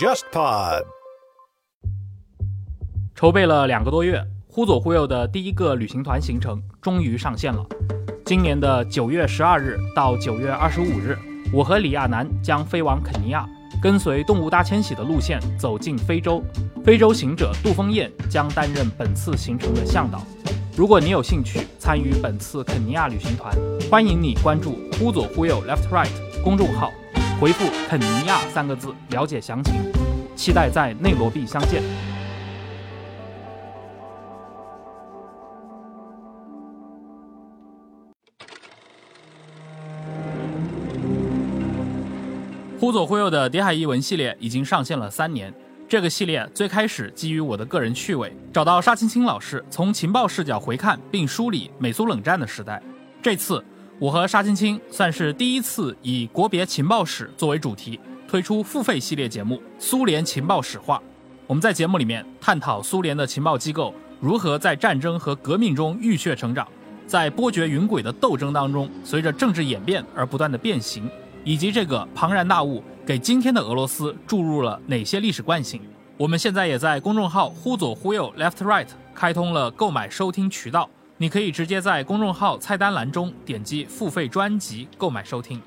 [0.00, 0.82] JustPod。
[3.14, 4.18] 筹备了两个多月，
[4.48, 7.62] 忽左忽右的第一个旅行团行程终于上线了。
[8.24, 11.18] 今年的九月十二日到九月二十五日，
[11.52, 13.46] 我和李亚男将飞往肯尼亚，
[13.82, 16.42] 跟随动物大迁徙的路线走进非洲。
[16.82, 20.22] 非洲行者杜峰燕将担任本次行程的向导。
[20.74, 23.54] 如果你有兴趣参与本次肯尼亚旅行团，
[23.90, 26.08] 欢迎你关注“忽左忽右 Left Right”
[26.42, 26.90] 公众号，
[27.40, 29.72] 回复“肯尼亚”三个字了解详情。
[30.36, 31.82] 期待在内罗毕相见。
[42.78, 45.52] 忽左忽右的谍海译文系列已经上线了三年。
[45.88, 52.82] 这个系列最开始基于我的个人趣味，找到沙青青老师，从情报视角回看并梳理美苏冷战的时代。
[53.22, 53.64] 这次
[54.00, 60.96] 我和沙青青算是第一次以国别情报史作为主题，推出付费系列节目《苏联情报史话》。
[61.46, 66.66] 我们在节目里面探讨苏联的情报机构如何在战争和革命中浴血成长，
[67.06, 71.06] 在波谲云诡的斗争当中，随着政治演变而不断的变形。
[71.44, 75.78] 以及这个庞然大物给今天的俄罗斯注入了哪些历史惯性？
[76.16, 80.88] 我们现在也在公众号“忽左忽右 （Left Right）” 开通了购买收听渠道，
[81.22, 85.60] 你可以直接在公众号菜单栏中点击付费专辑购买收听。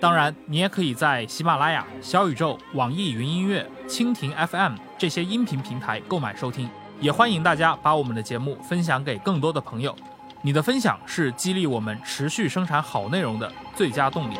[0.00, 6.70] 当然，你也可以在喜马拉雅、小宇宙、网易云音乐、蜻蜓 FM 这些音频平台购买收听。
[7.00, 9.94] 也欢迎大家把我们的节目分享给更多的朋友，
[10.40, 14.38] 你的分享是激励我们持续生产好内容的最佳动力。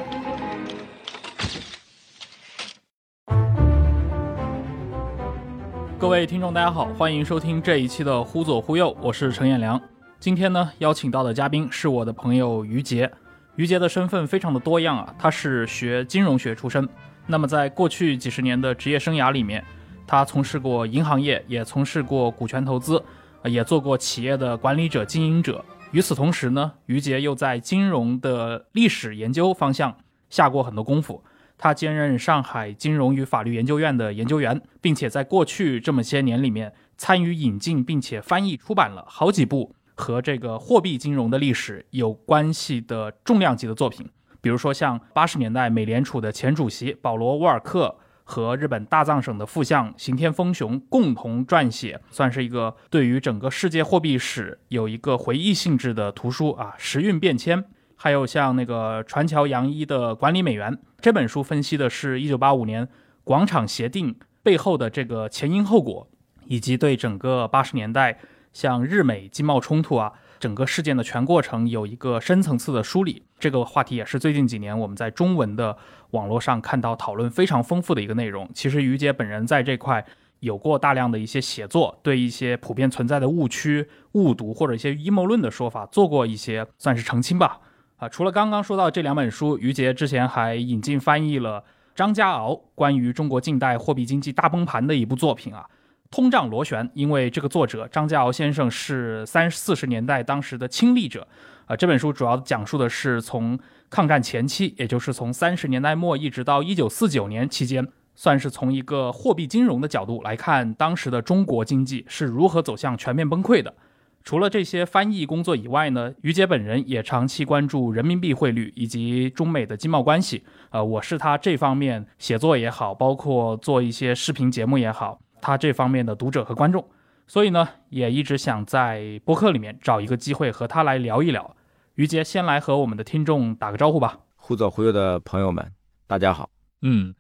[5.99, 9.79] 各位听众，大家好，欢迎收听这一期的《忽左忽右》，我是陈彦良。
[10.21, 13.11] 今天呢，邀请到的嘉宾是我的朋友于杰。
[13.57, 16.89] 于杰的身份非常的多样啊，他是学金融学出身。
[17.27, 19.63] 那么在过去几十年的职业生涯里面，
[20.07, 23.03] 他从事过银行业，也从事过股权投资，
[23.45, 25.63] 也做过企业的管理者、经营者。
[25.93, 29.95] 与此同时呢，于杰又在金融的历史研究方向
[30.31, 31.23] 下过很多功夫。
[31.57, 44.09] 他兼任上海金融与法律研究院的研究员，并且在过去这么些年里面参与引进并且翻译出版了好几部和这个货币金融的历史有关系的重量级的作品。
[44.41, 57.63] 比如说，像八十年代美联储的前主席保罗·沃尔克和日本大藏省的副相刑天丰雄共同撰写，算是一个对于整个世界货币史有一个回忆性质的图书啊，《时运变迁》。
[57.97, 62.87] 还有像那个船桥洋一的管理美元这本书，分析的是一九八五年
[63.23, 66.07] 广场协定背后的这个前因后果，
[66.45, 68.19] 以及对整个八十年代
[68.55, 70.11] 像日美经贸冲突啊
[70.41, 73.23] 整个事件的全过程有一个深层次的梳理。
[73.39, 75.77] 这个话题也是最近几年我们在中文的
[76.13, 78.49] 网络上看到讨论非常丰富的一个内容。
[78.55, 80.03] 其实于姐本人在这块
[80.41, 87.61] 有过大量的一些写作，对一些普遍存在的误区、误读或者一些阴谋论的说法做过一些算是澄清吧。
[87.97, 95.67] 啊，除了刚刚说到这两本书，于杰之前还引进翻译了张家敖关于中国近代货币经济大崩盘的一部作品啊，
[96.15, 96.87] 《通胀螺旋》。
[96.95, 101.27] 因为这个作者张家敖先生是三四十年代当时的亲历者，
[101.67, 103.59] 啊，这本书主要讲述的是从
[103.91, 113.75] 抗战前期，也就是从三十年代末一直到一九四九年期间，算是从一个货币金融的角度来看当时的中国经济是如何走向全面崩溃的。
[114.23, 120.45] 除了这些翻译工作以外呢，于姐本人也长期关注人民币汇率以及中美的经贸关系。
[120.71, 126.89] 呃，我是他这方面写作也好，包括做一些视频节目也好，他这方面的读者和观众。
[127.27, 131.55] 所以呢，也一直想在播客里面找一个机会和他来聊一聊。
[131.97, 134.21] 于杰先来和我们的听众打个招呼吧。
[134.37, 135.71] 忽左忽右的朋友们，
[136.07, 136.49] 大家好。
[136.81, 137.15] 嗯，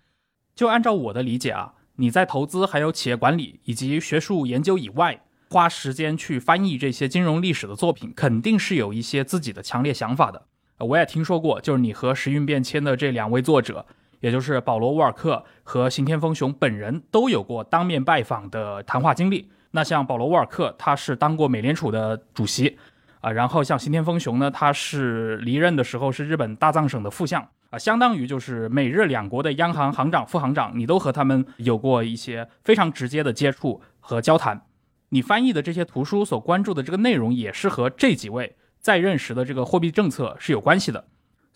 [0.54, 5.20] 就按照我的理解啊，你在投资、还有企业管理以及学术研究以外。
[5.50, 10.46] 花时间去翻译这些金融历史的作品，肯定是有一些自己的强烈想法的。
[10.78, 13.86] 我也听说过，就是你和《时运变迁》的这两位作者，
[14.24, 19.50] 也就是保罗·沃尔克和刑天丰雄本人，都有过当面拜访的谈话经历。
[19.72, 22.78] 那像保罗·沃尔克，他是当过美联储的主席
[23.20, 34.62] 啊，然后像刑天丰雄呢，他是离任的时候是日本大藏省的副相啊，相当于就是美日两国的央行行长、副行长，你都和他们有过一些非常直接的接触和交谈。
[35.10, 41.04] 你翻译的这些图书所关注的这个内容，也是和这几位在任时的这个货币政策是有关系的。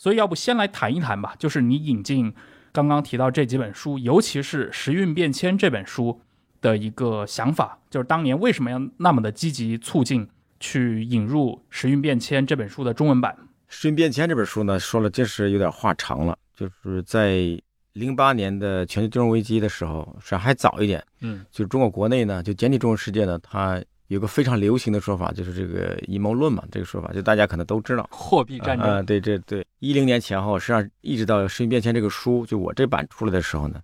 [0.00, 2.32] 所以，要不先来谈一谈吧，就是你引进
[2.73, 6.20] 刚刚提到这几本书，尤其是《时运变迁》这本书
[6.61, 10.29] 的一个想法，就是当年为什么要那么的积极促进
[10.61, 13.37] 去引入《时运变迁》这本书的中文版？
[13.69, 17.61] 《时运变迁》这本书呢，说了真是有点话长了，就是在
[17.93, 21.05] 零八年的全球金融危机的时候，是还早一点。
[21.21, 28.09] 嗯，就是中国国内呢，就简体中文世界呢，它有个非常流行的说法，就是这个阴谋论嘛，这个说法就大家可能都知道。
[28.11, 33.81] 货币战啊、争，对对对，一零年前后，实际上一直到《世界变迁》这个书，就我这版出来的时候呢，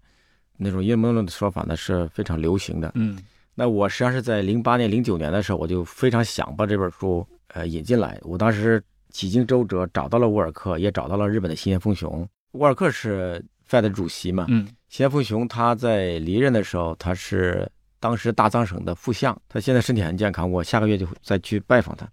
[0.56, 2.92] 那种阴谋论的说法呢是非常流行的。
[2.94, 3.18] 嗯
[3.56, 8.18] 那我实际上是在零八年、零九年的时候，我就非常想把这本书呃引进来。
[8.22, 12.26] 我当时几经周折，找到了沃尔克，也找到了日本的新田丰雄。
[12.52, 13.40] 沃尔克是
[13.70, 17.70] Fed 主席嘛，嗯新田丰雄他在离任的时候，他是
[18.04, 22.06] 当时大藏省的副相，他现在身体很健康，我下个月就再去拜访他。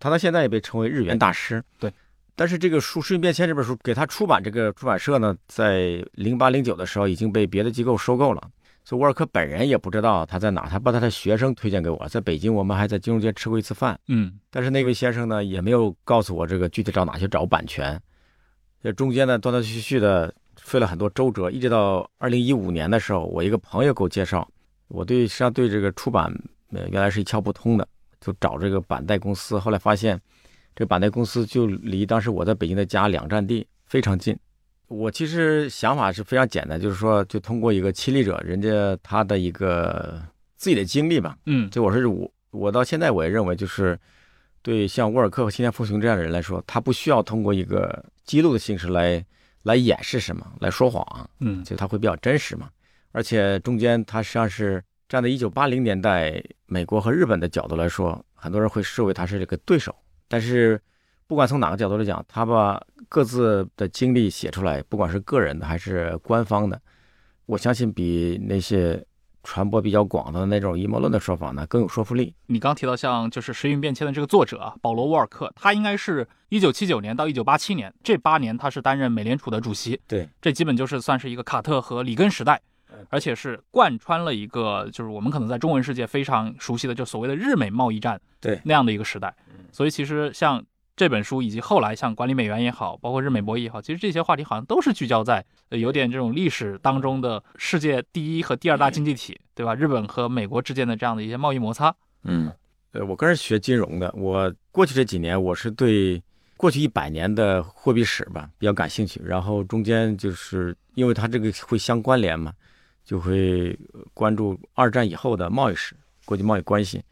[0.00, 1.62] 他到现在也被称为日元大师。
[1.78, 1.88] 对，
[2.34, 8.50] 但是这个书《世界变迁》这本书给他出版，这个出版社呢，在零八零九的时候已经被别的机构收购了。
[8.84, 13.96] 所以沃尔克本人也不知道他在哪，他把他的学生推荐给我，在北京我们还在金融街吃过一次饭。
[14.08, 17.96] 嗯但是那位先生呢，也没有告诉我这个具体找哪去找版权。
[18.82, 24.48] 这中间呢，断断续续的费了很多周折，一直到二零一五年的时候，我一个朋友给我介绍，
[24.88, 26.32] 我对实际上对这个出版
[26.70, 27.86] 呃原来是一窍不通的，
[28.20, 30.20] 就找这个板带公司，后来发现
[30.74, 34.36] 这个版代公司就离当时我在北京的家两站地，非常近。
[34.88, 40.22] 我其实想法是非常简单，就是说，就通过一个亲历者，人家他的一个
[40.56, 43.98] 自己的经历吧，嗯就我是我我到现在我也认为，就是
[44.62, 49.24] 对像沃尔克和新田丰雄这样的人来说，他不需要通过一个记录的形式来
[49.64, 52.70] 来掩饰什么，来说谎，嗯就他会比较真实嘛。
[53.16, 59.96] 而且中间他实际上是站在一九八零年代美国和日本的角度来说，很多人会视为他是这个对手，
[60.28, 60.78] 但是
[61.26, 62.78] 不管从哪个角度来讲，他把
[63.08, 66.78] 各自的经历写出来，不管是个人的还是官方的，
[67.46, 69.02] 我相信比那些
[69.42, 72.34] 传播比较广的那种阴谋论的说法呢更有说服力。
[72.48, 79.98] 你刚提到像就是《时运变迁》的这个作者啊保罗·沃尔克，他应该是一九七九年到一九八七年这八年，他是担任美联储的主席。
[80.06, 82.60] 对，这基本就是算是一个卡特和里根时代，
[83.10, 89.34] 而且是贯穿了一个就是我们可能在中文世界非常熟悉的，就所谓的日美贸易战对那样的一个时代。
[89.72, 90.64] 所以其实像
[90.96, 99.74] 这本书以及后来像管理美元也好，包括日美博弈也好，其实这些话题好像都是聚焦在呃有点这种历史当中的世界第一和第二大经济体，对吧？
[99.74, 101.94] 日本和美国之间的这样的一些贸易摩擦。
[102.24, 102.50] 嗯，
[102.92, 106.22] 呃，我个人学金融的，我过去这几年我是对
[106.56, 112.50] 过去一百年的货币史吧比较感兴趣，然后中间就是因为它这个会相关联嘛，
[113.06, 113.78] 就会
[114.12, 117.02] 关注二战以后的贸易史、国际贸易关系。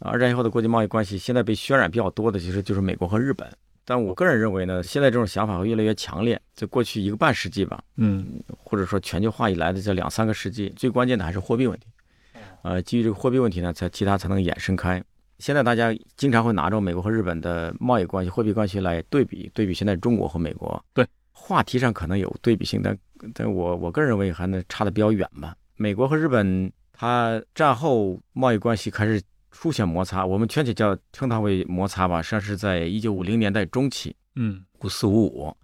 [0.00, 3.48] 二战以后的国际贸易关系，现在被渲染比较多的其实就是美国和日本。
[3.84, 6.40] 但我个人认为呢，现在这种想法会越来越强烈。
[6.54, 11.86] 在过去一个半世纪吧，嗯或者说全球化以来的这两三个世纪，最关键的还是货币问题。
[12.62, 15.02] 呃，基于这个货币问题呢，才其他才能衍生开。
[15.38, 20.82] 现在大家经常会拿着美国和日本的贸易关系、货币关系来对比，对比现在中国和美国。
[20.94, 21.06] 对，
[21.46, 22.98] 话题上可能有对比性，但
[23.34, 25.54] 但我我个人认为还能差的比较远吧。
[25.76, 29.20] 美国和日本，它战后贸易关系开始
[29.50, 34.16] 出现摩擦，我们全体叫称它为摩擦吧，实际上是在一九五零年代中期。
[34.36, 35.54] 嗯五四五五，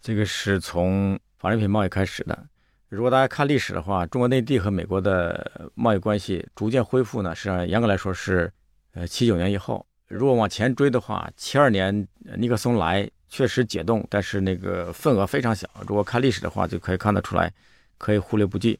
[0.00, 2.46] 这个是从纺织品贸易开始的。
[2.88, 8.50] 如果大家看历史的话，中国内地和美国的贸易关系逐渐恢复呢，实际上严格来说是，
[8.94, 9.84] 呃，七九年以后。
[10.06, 15.68] 如果往前追的话，七二年呃尼克松来确实解冻，但是那个份额非常小。
[15.86, 17.52] 如果看历史的话，就可以看得出来，
[17.98, 18.78] 可以忽略不计。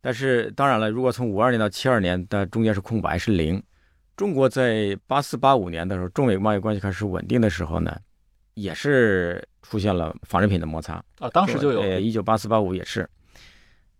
[0.00, 3.62] 但是当然了，如果从五二年到七二年的中间是空白，是零。
[4.16, 7.94] 中国在八四八五年的时候，中美贸易关系开始稳定的时候呢，
[8.54, 11.02] 也是出现了纺织品的摩擦。
[11.18, 13.08] 啊，当时就有呃，一九八四八五也是，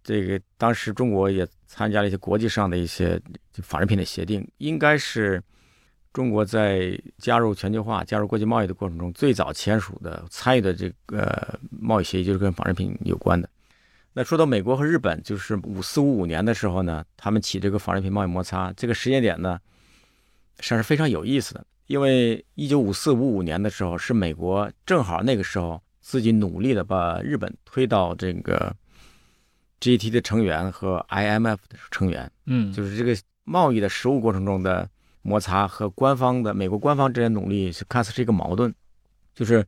[0.02, 3.18] 这个当时中国也参加了一些国际上的一些
[3.52, 5.42] 就纺织品的协定，应该是
[6.12, 13.48] 中国在加入全球化、加入国际贸易的过程中最早签署的、参与的这个贸易协议，就是跟纺织品有关的。
[14.12, 19.60] 那说到美国和日本，就是五四五五年的时候呢，他们起这个纺织品贸易摩擦，这个时间点呢，
[20.58, 28.74] 实际上是非常有意思的，因为一九五四五五年的时候，是美国正好那个时候自己努力的把日本推到这个
[29.80, 34.90] GT 的成员和 IMF 的成员，嗯就是这个贸易的实务过程中的
[35.22, 38.72] 摩擦和官方的美国官方之间努力是看似是一个矛盾，
[39.34, 39.64] 就是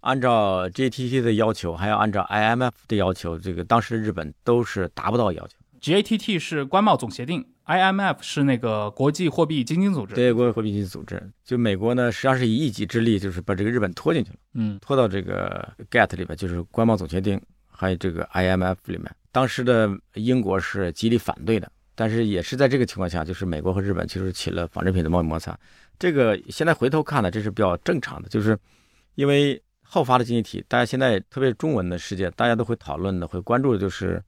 [0.00, 5.56] 按照 GTT 的要求，还有按照 IMF 的要求，这个当时的日本都是达不到要求。
[5.80, 10.14] GATT 是关贸总协定，IMF 是那个国际货币基金组织。
[10.14, 14.36] 对国际货币基金组织，就美国呢，实际上是以一己之力，就是把这个日本拖进去了。
[14.54, 19.14] 嗯拖到这个 GATT 里边，就是关贸总协定，还有这个 IMF 里面。
[19.30, 25.58] 当时的英国是极力反对的，但是也是在这个情况下，就是美国和日本其实起了纺织品的贸易摩擦。
[25.98, 28.56] 这个现在回头看呢，这是比较正常的，就是
[29.14, 34.22] 因为后发的经济体，大家现在特别是中文的世界，大家都会讨论的、会关注的就是，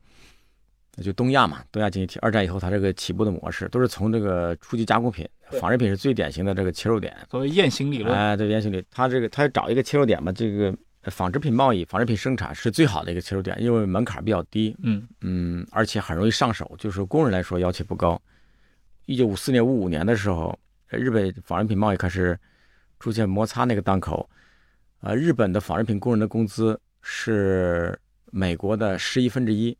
[1.02, 2.18] 就东亚嘛，东亚经济体。
[2.22, 7.14] 二战以后，它这个起步的模式都是从这个初级加工品、对纺织品是最典型的这个切入点。
[7.30, 18.20] 所谓雁行理论，哎，对，雁行理，它这个它找一个切入点嘛，这个呃纺织品贸易、纺织品生产是最好的一个切入点，因为门槛比较低，嗯嗯，而且很容易上手，就是工人来说要求不高。
[19.06, 20.58] 一九五四年、五五年的时候，
[20.90, 22.38] 呃日本纺织品贸易开始
[23.00, 24.28] 出现摩擦那个档口，
[25.00, 27.98] 呃，日本的纺织品工人的工资是
[28.30, 29.74] 美国的十一分之一，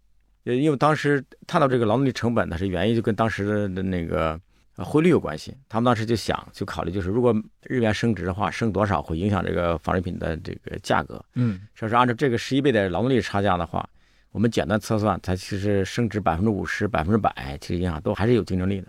[0.45, 4.41] 呃，因为当时看到这个劳动力成本呢，是原因就跟当时的那个
[4.79, 5.53] 呃汇率有关系。
[5.69, 11.23] 他们当时就想，就考虑就是如果日元升值的话，升多少会影响这个纺织品的这个价格。
[11.35, 13.87] 嗯说是按照这个十一倍的劳动力差价的话，
[14.31, 18.89] 我们简单测算，它其实升值百分之五十、百分之百，其实影响都还是有竞争力的。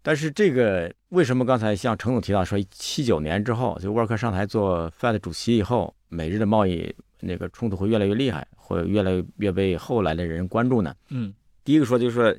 [0.00, 10.94] 但是这个为什么刚才像程总提到说，七九年之后，就沃尔克上台做 Fed 主席以后，美日的贸易那个冲突会越来越厉害，会越来越被后来的人关注呢？
[11.08, 11.34] 嗯
[11.64, 12.32] 第一个说就是说，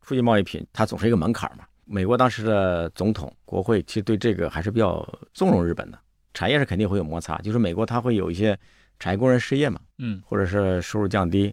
[0.00, 1.64] 出境贸易品它总是一个门槛嘛。
[1.92, 5.04] 美国当时的总统、国会其实对这个还是比较
[5.34, 5.98] 纵容日本的，
[6.32, 8.56] 产业是肯定会有摩擦，就是美国它会有一些
[9.00, 10.22] 产业工人失业嘛，嗯。
[10.24, 11.52] 或者是收入降低。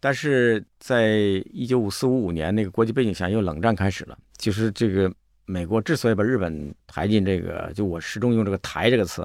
[0.00, 1.10] 但是在
[1.52, 5.08] 一九五四五五年那个国际背景下，因为冷战开始了，就是这个
[5.44, 9.24] 美国之所以把日本抬进这个，就我始终用这个“抬”这个词，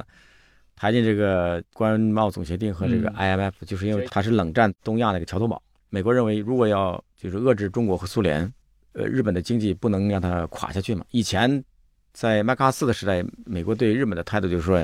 [0.75, 5.59] 抬进这个关贸总协定和这个嗯 IMF，、就是因为它是冷战东亚那个桥头堡。
[5.89, 8.53] 美国认为，如果要就是遏制中国和苏联，
[8.97, 11.05] 呃，日本的经济不能让它垮下去嘛。
[11.11, 11.63] 以前
[12.13, 14.83] 在麦克阿瑟的时代，美国对日本的态度就是说，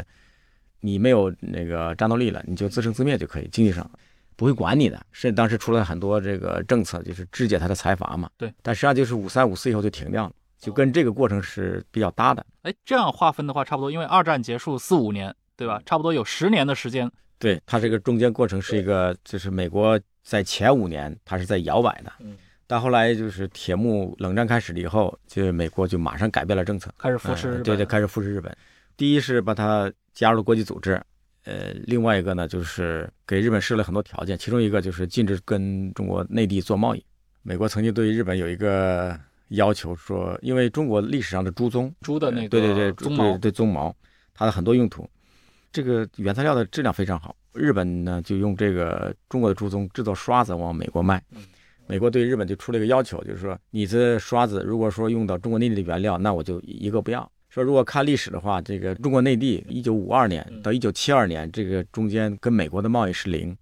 [0.81, 3.89] 你没有那个战斗力了，你就自生自灭就可以，经济上
[4.35, 5.03] 不会管你的。
[5.11, 8.29] 甚至当时出了很多这个政策，就是肢解他的财阀嘛。
[8.37, 8.53] 对。
[8.61, 12.45] 但实际上就是五三五四以后就停掉了，就跟这个过程是比较搭的。
[12.61, 15.81] 哎，这样划分的话，差不多，因为二战结束四五年，对吧？
[15.87, 17.11] 差不多有十年的时间。
[17.39, 27.57] 对，它这个中间过程是一个，就是美国在前五年它是在摇摆的，嗯，但后来就是铁幕冷战开始了以后，就美国就马上改变了政策，开始扶持日本。
[27.59, 28.55] 呃对对，开始扶持日本。
[28.95, 31.01] 第一是把它加入了国际组织，
[31.45, 37.03] 呃，另外一个呢就是给日本设了很多条件，其中一个就是禁止跟中国内地做贸易。
[37.41, 43.93] 美国曾经对日本有一个要求说，因为中国历史上的猪鬃，猪的那个对对对，鬃毛对对鬃毛，
[44.33, 45.09] 它的很多用途，
[45.71, 47.35] 这个原材料的质量非常好。
[47.53, 51.43] 日本呢就用这个中国的猪鬃制作刷子往美国卖嗯。
[51.87, 57.29] 美国对日本就出了一个要求，就是说你这刷子如果说用到中国内地的原料，那我就一个不要。
[57.49, 63.55] 说如果看历史的话，这个中国内地一九五二年嗯到一九七二年，这个中间跟美国的贸易是零。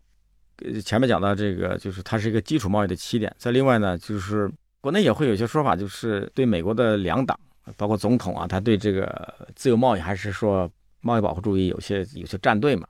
[0.64, 3.36] 呃，前面讲到这个，就是它是一个基础贸易的起点。
[3.38, 4.50] 再另外呢，就是
[4.80, 7.38] 国内也会有一些说法，就是对美国的两党，
[7.76, 12.88] 包括总统啊，他对这个自由贸易还是说贸易保护主义有些有些站队嘛。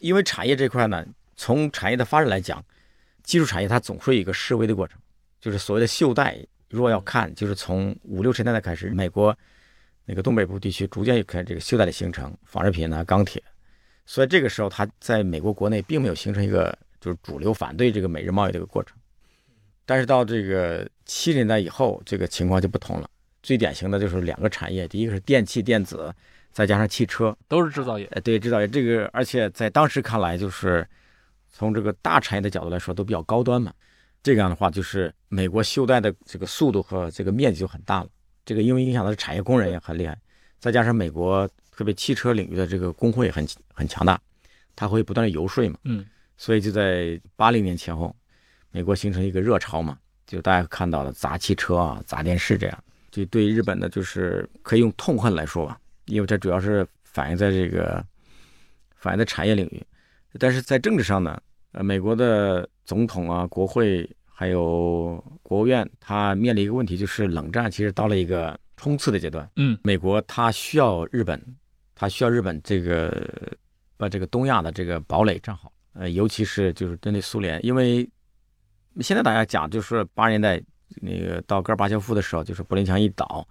[0.00, 1.02] 因为产业这块呢，
[1.36, 2.62] 从产业的发展来讲，
[3.26, 4.98] 基础产业它总是有一个示威的过程，
[5.40, 6.38] 就是所谓的袖带。
[6.70, 9.36] 如果要看，就是从五六十年代开始，美国
[10.04, 13.42] 那个东北部地区逐渐有开始这个袖带的形成，纺织品啊、钢铁，
[14.06, 18.96] 所以这个时候它在美国国内并没有形成一个就是主流反对这个美日贸易的一个过程。
[19.84, 23.08] 但是到这个七十年代以后，这个情况就不同了。
[23.42, 26.12] 最典型的就是两个产业，第一个是电器电子，
[26.50, 28.08] 再加上汽车，都是制造业。
[28.10, 30.84] 呃，对制造业这个，而且在当时看来，就是
[31.56, 33.72] 从这个大产业的角度来说，都比较高端嘛。
[34.22, 38.08] 这样的话，就是美国袖带的这个速度和这个面积就很大了。
[38.44, 40.18] 这个因为影响到产业工人也很厉害，
[40.58, 44.20] 再加上美国特别汽车领域的这个工会很很强大，
[44.74, 46.04] 它会不断的游说嘛，嗯
[46.36, 48.14] 所以就在八零年前后，
[48.70, 58.04] 美国形成一个热潮嘛，就大家看到的砸汽车啊、砸电视这样，就对日本的就是可以用痛恨来说吧，因为这主要是反映在这个
[58.96, 59.82] 反映在产业领域，
[60.38, 61.40] 但是在政治上呢，
[61.72, 71.40] 呃，美国的总统啊、国会还有国务院，它面临一个问题，就是冷战其实到了一个冲刺的阶段，嗯美国它需要日本，
[71.94, 73.28] 它需要日本这个
[73.96, 78.08] 把这个东亚的这个堡垒站好，呃，尤其是就是针对苏联，因为
[79.00, 80.62] 现在大家讲就是八十年代
[81.02, 83.46] 那个到戈尔巴乔夫的时候，就是柏林墙一倒，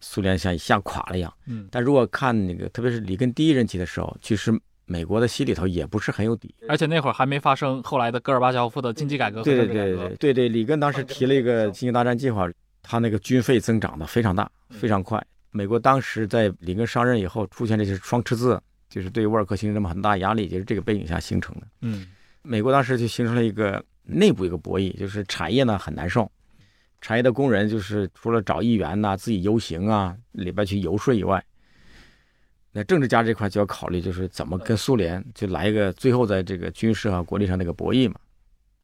[0.00, 1.32] 苏联像吓垮了一样。
[1.46, 4.52] 嗯，但如果看那个，特别是里根第一任期的时候，其实
[4.86, 6.54] 美国的心里头也不是很有底。
[6.68, 9.56] 而且那会儿还没发生后来的戈尔巴乔夫的经济改革对。
[9.56, 12.48] 对对对对对，里根当时提了一个经济大战计划，
[12.82, 15.24] 他那个军费增长的非常大，非常快。
[15.50, 21.66] 美国当时在里根上任以后，出现这些双赤字，就是对沃尔克形成这么很大压力，就是这个背景下形成的。
[21.80, 22.06] 嗯
[22.42, 26.30] 美国当时就形成了一个内部一个博弈，就是产业呢很难受，
[27.00, 31.42] 产业的工人就是除了找议员呐、自己游行啊，里边去游说以外，
[32.76, 38.16] 那政治家这块就要考虑，就是怎么跟苏联就来一个最后在这个军事和国力上那个博弈嘛。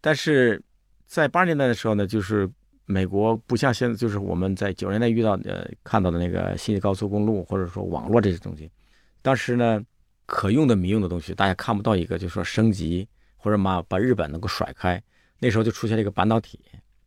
[0.00, 0.62] 但是
[1.06, 2.48] 在八十年代的时候呢，就是
[2.86, 8.70] 美国不像现在，就是我们在九十年代遇到的看到的那个新高速公路或者说网络这些东西，
[9.22, 9.82] 当时呢
[10.24, 15.02] 可用的民用的东西，大家看不到一个，就是说升级或者嘛把日本能够甩开。
[15.40, 16.60] 那时候就出现了一个半导体，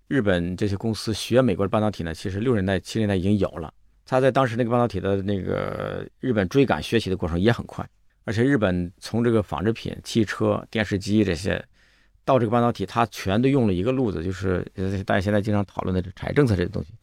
[0.10, 3.74] 日本这些公司学美国的半导体呢，其实六十年代七十年代已经有了。
[4.06, 7.88] 他在当时那个半导体的那个日本追赶学习的过程也很快，
[8.26, 11.64] 而且日本从这个纺织品、汽车、电视机这些
[12.26, 14.66] 到这个半导体，它全都用了一个路子，就是
[15.06, 16.94] 大家现在经常讨论的产业政策这些东西，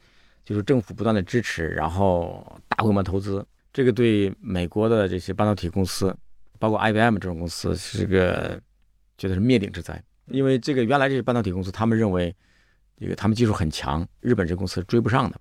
[0.44, 6.14] 就是政府不断的支持，然后大规模投资，这个对美国的这些半导体公司，
[6.58, 8.60] 包括 IBM 这种公司是个
[9.16, 12.34] 觉得是灭顶之灾，因为这个原来这些半导体公司他们认为
[12.98, 15.40] 这个他们技术很强，日本这公司追不上的。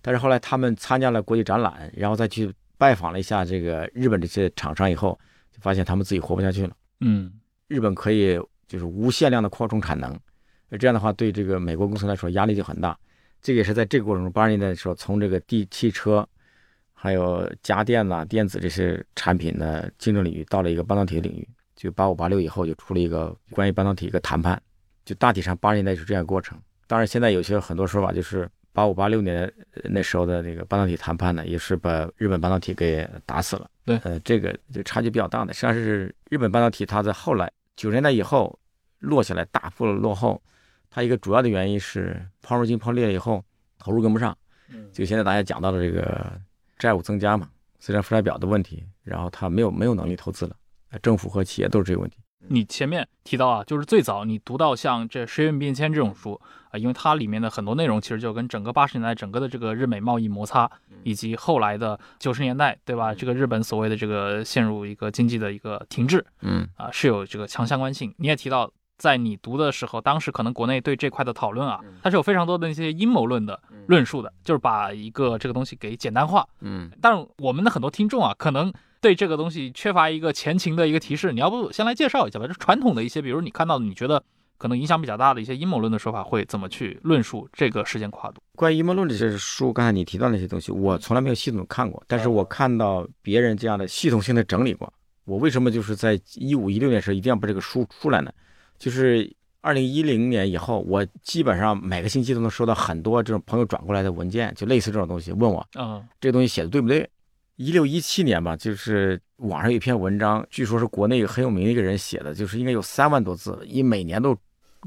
[0.00, 5.18] 但是后来他们参加了国际展览，然后再去拜访了一下这个日本这些厂商以后，
[5.50, 6.72] 就发现他们自己活不下去了。
[7.00, 7.32] 嗯，
[7.66, 10.16] 日本可以就是无限量的扩充产能，
[10.78, 12.96] 这样的话对这个美国公司来说压力就很大。
[13.42, 16.26] 这个也是在这个过程中，八十年代的时候，从这个地汽车，
[16.92, 21.48] 还有家电呐、电子这些产品的竞争领域，到了一个半导体的领域。
[21.74, 24.60] 就八五八六以后，就出了一个关于半导体一个谈判，
[25.04, 26.56] 就大体上八十年代是这样过程。
[26.86, 28.48] 当然，现在有些很多说法就是。
[28.78, 33.68] 八五八六年那时候的那个半导体谈判呢，也是把日本半导体给打死了。
[33.84, 38.56] 对，呃，这个就差距比较大的，实际上是日本半导体它在后来九十年代以后
[39.00, 40.40] 落下来，大幅落后。
[40.88, 43.44] 它一个主要的原因是泡沫经泡裂以后
[43.78, 44.36] 投入跟不上，
[44.92, 46.32] 就现在大家讲到的这个
[46.78, 50.54] 债务增加嘛，资产负债表的问题，然后它没有没有能力投资了，
[51.02, 52.18] 政府和企业都是这个问题。
[52.46, 56.40] 你前面提到啊，就是最早你读到像这《十运变迁》这种书
[56.70, 60.70] 啊，因为它里面的很多内容其实就跟整个八十年代整个的这个日美贸易摩擦，
[61.02, 63.12] 以及后来的九十年代，对吧？
[63.12, 68.14] 这个日本所谓的这个陷入一个经济的一个停滞，嗯啊，是有这个强相关性。
[68.18, 78.72] 你也提到，在你读的时候，当时可能国内对这块的讨论啊，它是有非常多的那些阴谋论的论述的，就是把一个这个东西给简单化，嗯，但我们的很多听众啊，可能。
[79.00, 82.46] 对这个东西缺乏一个前情的一个提示，你要不先来介绍一下吧？
[82.46, 84.22] 就传统的一些，比如你看到的，你觉得
[84.56, 88.42] 可能影响比较大的一些阴谋论的说法，会怎么去论述这个时间跨度？
[88.56, 94.92] 关于阴谋论这些书，刚才你提到那些东西，我从来没有系统看过，但是我看到别人这样的系统性的整理过。
[95.24, 98.32] 我为什么就是在一五一六年时候一定要把这个书出来呢？
[98.78, 99.30] 就是
[99.60, 107.08] 二零一零年以后，我基本上每个星期都能收到很多这种朋友转过来的文件，就类似这种东西，问我，嗯，这个东西写的对不对？
[107.58, 114.36] 一六一七年吧，就是网上有一篇文章，据说是国内很有名的一个人写的，就是应该有三万多字，一每年都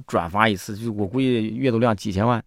[0.08, 2.42] 转发一次，就我估计阅读量几千万。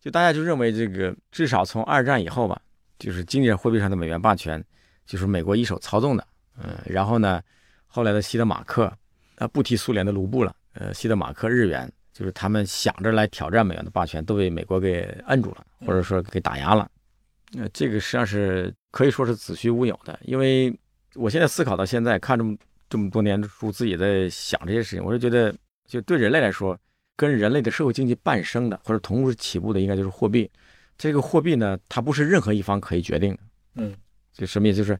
[0.00, 2.58] 就大家就认为这个至少从二战以后吧，
[2.98, 4.62] 就是经济货币上的美元霸权
[5.04, 6.26] 就是美国一手操纵的。
[6.56, 7.42] 嗯，然后呢，
[7.86, 8.90] 后来的西德马克，
[9.36, 16.90] 啊不提苏联的卢布了，呃，西德马克日元就是他们想着来挑战美元的霸权，都被美国给摁住了，或者说给打压了。
[17.56, 18.74] 呃，这个实际上是。
[18.90, 20.74] 可以说是子虚乌有的，因为
[21.14, 22.56] 我现在思考到现在，看这么
[22.88, 25.54] 这么多年的书，自己在想这些事情，我就觉得，
[25.86, 26.76] 就对人类来说，
[27.14, 30.50] 跟人类的社会经济伴生的或者同时起步的，应该就是货币。
[30.96, 33.40] 这个货币呢，它不是任何一方可以决定的。
[33.74, 33.94] 嗯，
[34.32, 34.78] 就什么意思？
[34.78, 34.98] 就是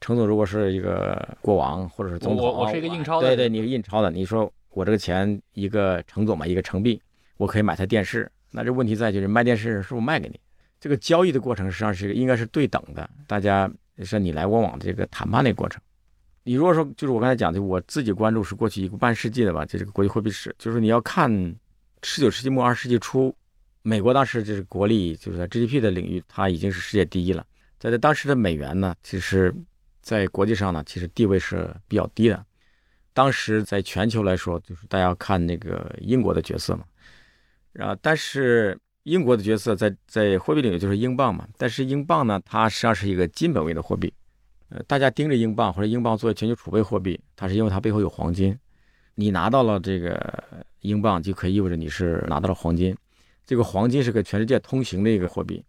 [0.00, 6.98] 程总如果是一个国王或者是总统，我我是一个印钞的，对对，你是印钞的，你说我这个钱一个程总嘛，一个程币，
[7.36, 10.40] 我可以买台电视，那这问题在就是卖电视是不是卖给你？
[10.84, 15.80] 这个交易的过程实际上是应该是对等的，大家是你来我往的这个谈判的过程。
[16.42, 21.32] 你如果说就是我刚才讲的，我自己关注是过去一个半世纪的吧，就这个国际货币史，就是你要看
[22.02, 23.34] 十九世纪末二十世纪初，
[23.80, 27.46] 美国当时就是国力就是在 GDP 的领域，它已经是世界第一了。
[27.78, 29.54] 在在当时的美元呢，其实
[30.02, 32.44] 在国际上呢，其实地位是比较低的。
[33.14, 36.84] 当时在全球来说，就是大家看那个英国的角色嘛，
[37.72, 38.78] 然后但是。
[39.04, 44.12] 英国的角色在在货币领域就是英镑嘛，但是英镑呢，它实际上是一个金本位的货币，
[44.70, 48.58] 呃，大家盯着英镑或者英镑作为全球储备货币，它是因为它背后有黄金，
[49.14, 50.42] 你拿到了这个
[50.80, 52.96] 英镑就可以意味着你是拿到了黄金，
[53.44, 55.62] 这个黄金是个全世界通行的一个货币，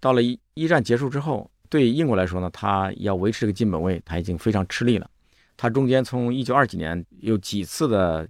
[0.00, 5.06] 到了一一战结束之后，对英国来说呢，它要维持这个金本位，它已经非常吃力了，
[5.58, 8.26] 它中间从一九二几年有几次的。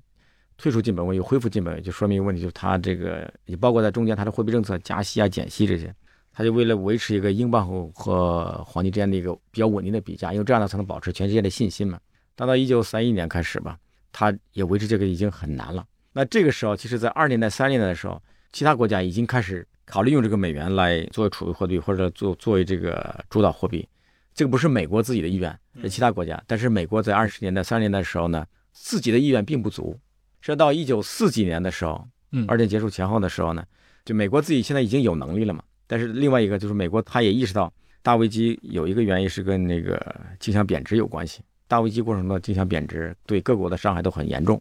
[0.60, 5.94] 退出金本位又恢复金本位，就说明一个问题，就是它这个也包括在中间它的货币政策加息啊、减息这些，
[6.32, 11.98] 它就为了维持一个英镑和和黄金之间的一个比较稳定的比价，因为这样呢才能保持全世界的信心嘛。
[12.36, 13.78] 当到一九三一年开始吧，
[14.12, 15.86] 它也维持这个已经很难了。
[16.12, 23.88] 那这个时候，其实在二年代、三年代的时候，其他国家已经开始考虑用这个美元来作为储备货币或者作作为这个主导货币。
[24.34, 26.42] 这个不是美国自己的意愿，是其他国家。
[26.46, 29.98] 但是美国在二十年代、三十年代的时候呢，自己的意愿并不足，
[30.40, 33.64] 是到一九四几年的时候，嗯二战结束前后的时候呢，
[34.04, 35.62] 就美国自己现在已经有能力了嘛。
[35.86, 37.72] 但是另外一个就是美国他也意识到
[38.02, 40.00] 大危机有一个原因是跟那个
[40.38, 44.60] 经常贬值有关系，大危机过程中的经常贬值对各国的伤害都很严重，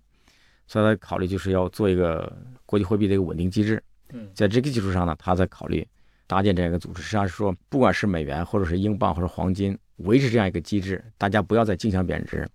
[0.68, 3.82] 所以他考虑就是要做一个国际货币的一个稳定机制。
[4.12, 5.88] 嗯在这个基础上呢，他在考虑
[6.26, 12.48] 搭建这样一个组织，实际上是说，不管是美元或者是英镑或者黄金，维持这样一个机制，大家不要再竞相贬值。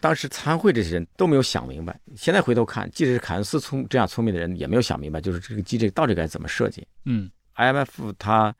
[0.00, 6.86] 当时参会这些人都没有想明白，现在回头看，即使是凯恩斯聪这样聪明的人，也没有想明白，就是这个机制到底该怎么设计。
[7.04, 8.54] 嗯 IMF 它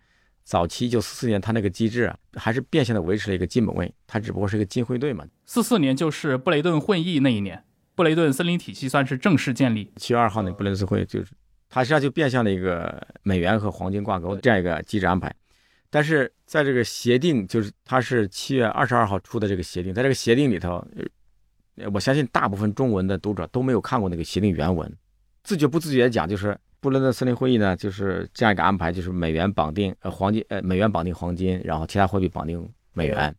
[0.44, 5.24] 早期一九四四年它那个机制啊，还是变相的维持了一个金本位，它只不过是一个金汇兑嘛。
[5.46, 9.90] 四四年就是布雷顿会议那一年，布雷顿森林体系算是正式建立。
[9.96, 11.30] 七月二号那布雷顿会就是，
[11.68, 15.34] 它实际上就变相的一个美元和黄金挂钩的这样一个机制安排。
[15.88, 21.04] 但是在这个协定，就是它是七月二十二号出的这个协定，在这个协定里头，呃，
[21.92, 24.90] 我相信大部分中文的读者都没有看过那个协定原文，
[25.42, 33.34] 自觉不自觉地讲，就是布伦顿森林会议呢，就是这样一个安排，就是美元绑定呃黄金呃美元绑定黄金，然后其他货币绑定美元，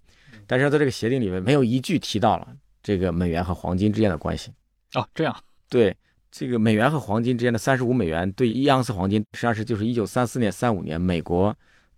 [0.47, 2.47] 但是在这个协定里面没有一句提到了
[2.81, 4.51] 这个美元和黄金之间的关系。
[4.93, 5.35] 哦，这样，
[5.69, 5.95] 对
[6.31, 11.55] 这个美元和黄金之间的三十五美元对一盎司黄金，实际上是就是一九三四年、三五年美国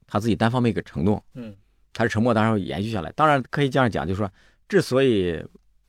[0.08, 1.56] 他自己单方面一个承诺，嗯
[1.94, 3.12] 它是承诺，当然会延续下来。
[3.12, 4.32] 当然可以这样讲，就是说，
[4.68, 5.40] 之所以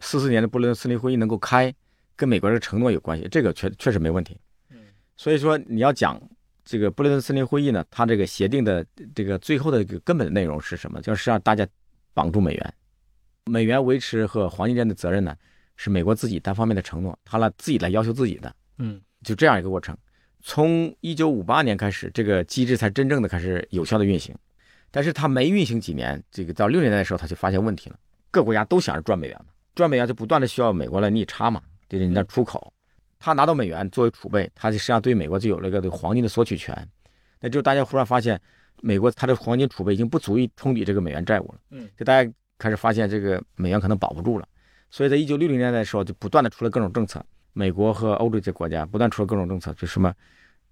[0.05, 1.75] 四四年的布伦顿森林会议能够开，
[2.15, 4.39] 跟美国这个承诺有关系，这个确确实没问题。
[4.71, 4.77] 嗯
[5.17, 6.21] 所以说你要讲
[6.65, 11.01] 这个布伦顿森林会议呢，它这个协定的这个最后的一个根本的内容是什么？
[11.01, 11.67] 就是让大家
[12.13, 12.75] 绑住美元，
[13.47, 15.35] 美元维持和黄金之间的责任呢，
[15.77, 18.55] 是美国自己单方面的承诺，他来自己来要求自己的。
[18.79, 19.97] 嗯就这样一个过程。
[20.43, 24.35] 从一九五八年开始，这个机制才真正的开始有效的运行。
[24.91, 27.99] 但是它没运行几年，这个到六年代的时候，他就发现问题了。
[28.31, 32.73] 各国家都想着赚美元嘛，赚美元就不断的需要美国来逆差嘛，就是你那出口。
[33.19, 36.77] 他拿到美元作为储备，他实际上对美国就有了一个对黄金的索取权。
[37.41, 38.41] 那就大家忽然发现，
[38.83, 41.55] 美国它的黄金储备已经不足以冲抵这个美元债务了。
[41.71, 44.47] 嗯，就大家开始发现这个美元可能保不住了。
[44.91, 47.25] 所以在一九六零年代的时候，就不断的出了各种政策。
[47.53, 50.13] 美国和欧洲这些国家不断出了各种政策，就什么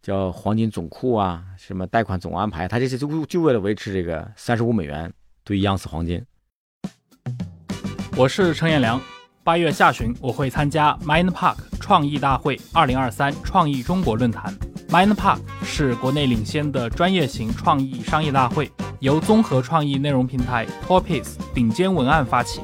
[0.03, 5.13] 叫黄金总库啊，什么贷款总安排，它这些就就为了维持这个三十五美元
[5.45, 6.25] 对一盎司黄金。
[8.15, 9.01] 我是陈彦良。
[9.43, 14.55] 八月下旬，我会参加 Mind Park 创意大会二零二三创意中国论坛。
[14.91, 18.71] Mind Park 是国内领先的专业型创意商业大会，
[19.01, 22.61] 由综合创意内容平台 Topis 顶尖文案发起，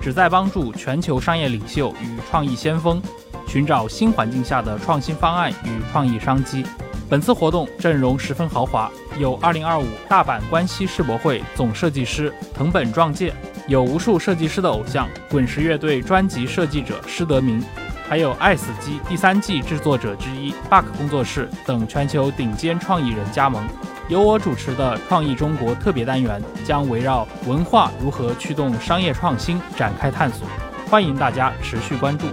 [0.00, 3.00] 旨在帮助全球商业领袖与创意先锋
[3.46, 6.64] 寻找新环境下的创新方案与创意商机。
[7.10, 13.34] 本次活动阵容十分豪华，有2025大阪关西世博会总设计师藤本壮介，
[13.68, 17.62] 有无数设计师的偶像滚石乐队专辑设计者施德明，
[18.08, 23.62] 还有《爱死机》第三季制作者之一 Bug 工作室等全球顶尖创意人加盟。
[24.08, 30.48] 由我主持的“创意中国”特别单元将围绕文化如何驱动商业创新展开探索，
[30.86, 32.26] 欢迎大家持续关注。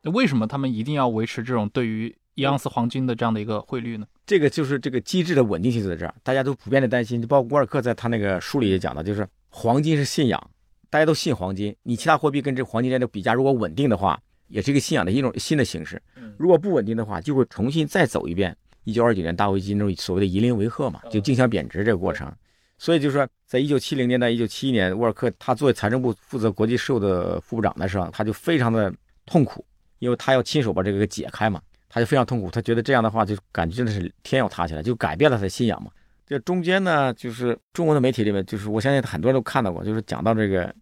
[0.00, 4.06] 那为什么他们一定要维持这种对于一盎司黄金的这样的一个汇率呢？
[4.26, 10.50] 这个就是这个机制的稳定性就在这儿，大家都普遍的担心，就包括沃尔克在他那个书里也讲到，就是黄金是信仰，
[10.90, 16.00] 大家都信黄金，你其他货币跟这黄金之间的比价如果稳定的话，也是一个信仰的一种新的形式。
[16.36, 22.30] 如果不稳定的话，就会重新再走一遍一九二九年大危机那种所谓的以邻为壑嘛，就竞相贬值这个过程。
[22.76, 28.92] 所以就是说，在一九七零年代、一九七一年，沃尔克他作为财政部负责国际事务的副部长的时候，他就非常的
[29.24, 29.64] 痛苦，
[30.00, 31.58] 因为他要亲手把这个给解开嘛。
[31.88, 35.90] 他就非常痛苦，他觉得这样的话就感觉真的是天要塌下来，就改变了他的信仰嘛。
[36.26, 40.74] 这中间呢，就是中国的媒体里面，就是我相信很多人都看到过，就是讲到这个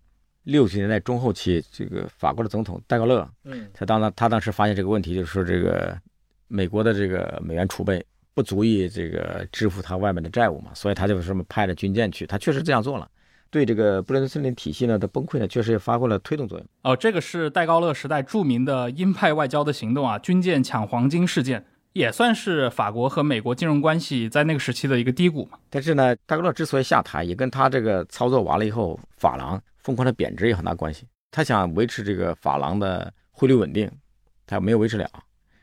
[0.45, 5.95] 六十年代中后期，这个法国的总统戴高乐，嗯他当他当时发现这个问题，就是说这个
[6.49, 13.07] 美国的这个美元储备不足以这个支付他外面的债务嘛，所以他就什么派了军舰去，他确实这样做了。
[13.55, 16.67] 对这个布雷顿森林体系呢的崩溃呢，确实也发挥了推动作用。
[16.83, 25.57] 哦，这个是戴高乐时代著名的鹰派外交的行动啊，军舰抢黄金事件，也算是法国和美国金融关系在那个时期的一个低谷嘛。
[25.71, 31.07] 但是呢，戴高乐之所以下台，也跟他这个操作完了以后，法郎疯狂的贬值有很大关系。
[31.31, 33.89] 他想维持这个法郎的汇率稳定，
[34.49, 35.09] 他没有维持了，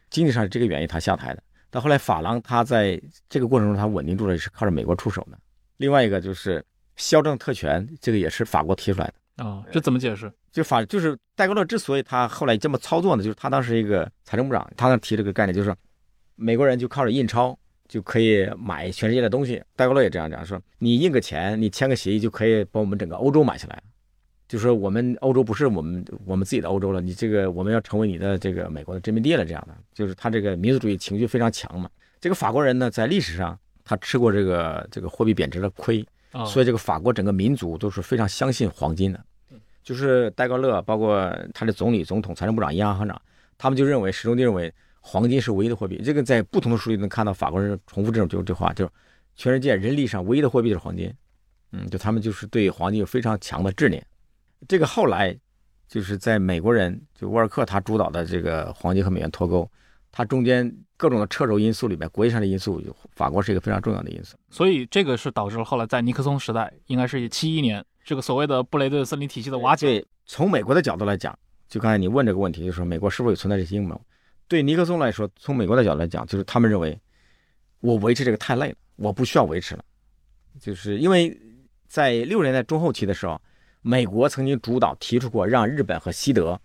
[0.09, 1.43] 经济上是这个原因他下台的。
[1.69, 5.37] 到后来法郎他在这个过程中他稳定住了，是靠着美国出手的。
[5.75, 6.63] 另外一个就是
[7.01, 9.43] 肖正特权，这个也是法国提出来的。
[9.43, 10.31] 啊、这怎么解释？
[10.51, 15.75] 就法就是戴高乐之所以他后来这么操作呢，就是他当时一个财政部长，他那提这个概念，就是说
[16.35, 19.59] 美国人就靠着印钞就可以买全世界的东西。
[19.75, 23.81] 戴高乐也这样讲，说你印个钱，你签个协议就可以把我们整个欧洲买下来。
[24.47, 31.89] 就说我们欧洲不是我们我们自己的欧洲了，你这个我们要成为你的这个美国的殖民地了，这样的，就是他这个民族主义情绪非常强嘛。
[32.19, 36.05] 这个法国人呢，在历史上他吃过这个这个货币贬值的亏，
[36.45, 39.23] 所以这个法国整个民族都是非常相信黄金的。
[39.83, 43.19] 就是戴高乐，包括他的总理、总统、财政部长、银行行长，
[43.57, 45.99] 他们就认为始终就认为黄金是唯一的货币。
[46.03, 48.91] 这个在不同的书里能看到法国人重复这种就这话，就是
[49.35, 51.11] 全世界人力上唯一的货币就是黄金。
[51.71, 54.05] 嗯，就他们就是对黄金有非常强的执念。
[54.67, 55.35] 这个后来，
[55.87, 59.67] 就是在美国人就沃尔克他主导的这个黄金和美元脱钩，
[60.11, 62.81] 它中间各种的掣肘因素里面，国际上的因素，
[63.15, 64.35] 法国是一个非常重要的因素。
[64.49, 70.05] 所以这个是导致了后来在尼克松时代，应该是七一年这个所谓的布雷顿森林体系的瓦解。
[70.25, 73.99] 从美国的角度来讲，就刚才你问这个问题，就是说美国是否有存在这些阴谋？
[74.47, 76.99] 对尼克松来说，从美国的角度来讲，就是他们认为
[77.79, 79.83] 我维持这个太累了，我不需要维持了，
[80.59, 81.35] 就是因为
[81.87, 83.41] 在六十年代中后期的时候。
[83.83, 86.61] 美国曾经主导提出过，让日本和西德，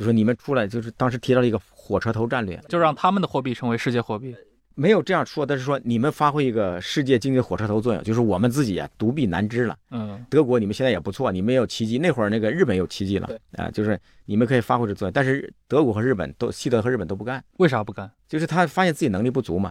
[0.00, 4.34] 就说你们出来，就是当时提到了一个火车头战略，就让他们的货币成为世界货币。
[4.74, 9.76] 没有这样说，但是说你们发挥一个世界经济火车头作用，就是我们自己啊独臂难支了。
[9.90, 11.98] 嗯，德国你们现在也不错，你们有奇迹。
[11.98, 15.12] 那会儿那个日本有奇迹了，啊，就是你们可以发挥这作用。
[15.12, 17.44] 但是德国和日本都，西德和日本都不干。
[17.58, 18.10] 为啥不干？
[18.26, 19.70] 就是他发现自己能力不足嘛。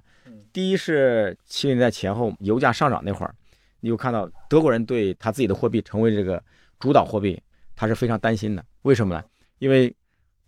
[0.54, 3.34] 第一是七零年代前后油价上涨那会儿，
[3.80, 6.40] 你就看到德国人对他自己的货币成为这个。
[6.80, 7.38] 主导货币，
[7.76, 8.64] 他是非常担心的。
[8.84, 9.22] 为什么呢？
[9.58, 9.94] 因为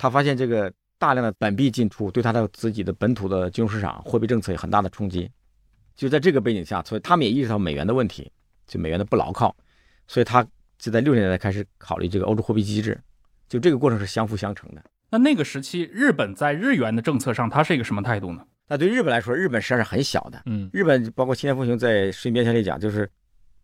[0.01, 5.29] 他发现这个大量的本币进出，对他的自己的本土的金融市场、货币政策有很大的冲击。
[5.95, 8.31] 就在这个背景下，所以他们也意识到美元的问题，
[8.65, 9.55] 就美元的不牢靠，
[10.07, 10.43] 所以他
[10.79, 12.99] 就在六十年代开始考虑这个欧洲货币机制。
[13.47, 14.83] 就这个过程是相辅相成的。
[15.11, 18.43] 那那个时期，日本在日元的政策上，它是一个什么态度呢？
[18.69, 20.41] 那对日本来说，日本实际上是很小的。
[20.47, 23.07] 嗯，日本包括青年风雄在《水面下》里讲，就是。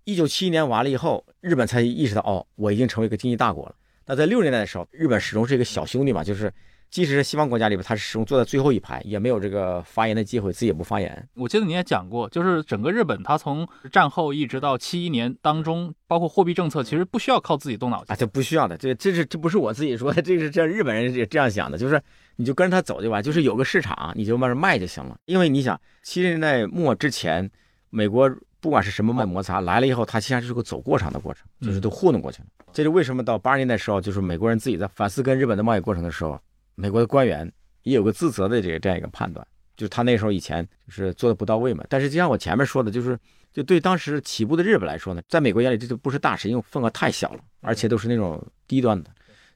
[0.03, 3.75] 一九七一年完了以后，日本才意识到，哦，我已经成为一个经济大国了。
[4.07, 6.51] 那在六十年代的时候，日本始终是一个小兄弟嘛，就是
[6.89, 11.27] 即使是西方国家里边，他是始终坐在最后一排，也没有这个发言的机会，自己也不发言。
[11.35, 18.77] 我记得你也讲过，就是整个日本，它从战后一直到七一年当中，包括货币政策，其实不需要靠自己动脑筋啊，这不需要的。
[18.77, 22.01] 这这是这不是我自己说的，这是这日本人也这样想的，就是
[22.37, 25.17] 你就跟着他走就完，就是有个市场，你就慢慢卖就行了。
[25.25, 27.51] 因为你想，七十年代末之前，
[27.89, 28.33] 美国。
[28.59, 32.47] 不管是什么脉摩擦来了以后，它实际上是个走过场的过程，就是都糊弄过去了。
[32.73, 36.39] 这就为什么到八十年代时候，就是美国人自己在反思跟日本的贸易过程的时候，
[36.75, 37.51] 美国的官员
[37.83, 41.83] 也有个自责的这个这样一个判断，就是他那时候以前就是做的不到位嘛。
[41.89, 43.17] 但是就像我前面说的，就是
[43.53, 49.09] 就对当时起步的日本来说呢，在美国眼里这就不是大事，因为份额太小了，而且都是那种低端的。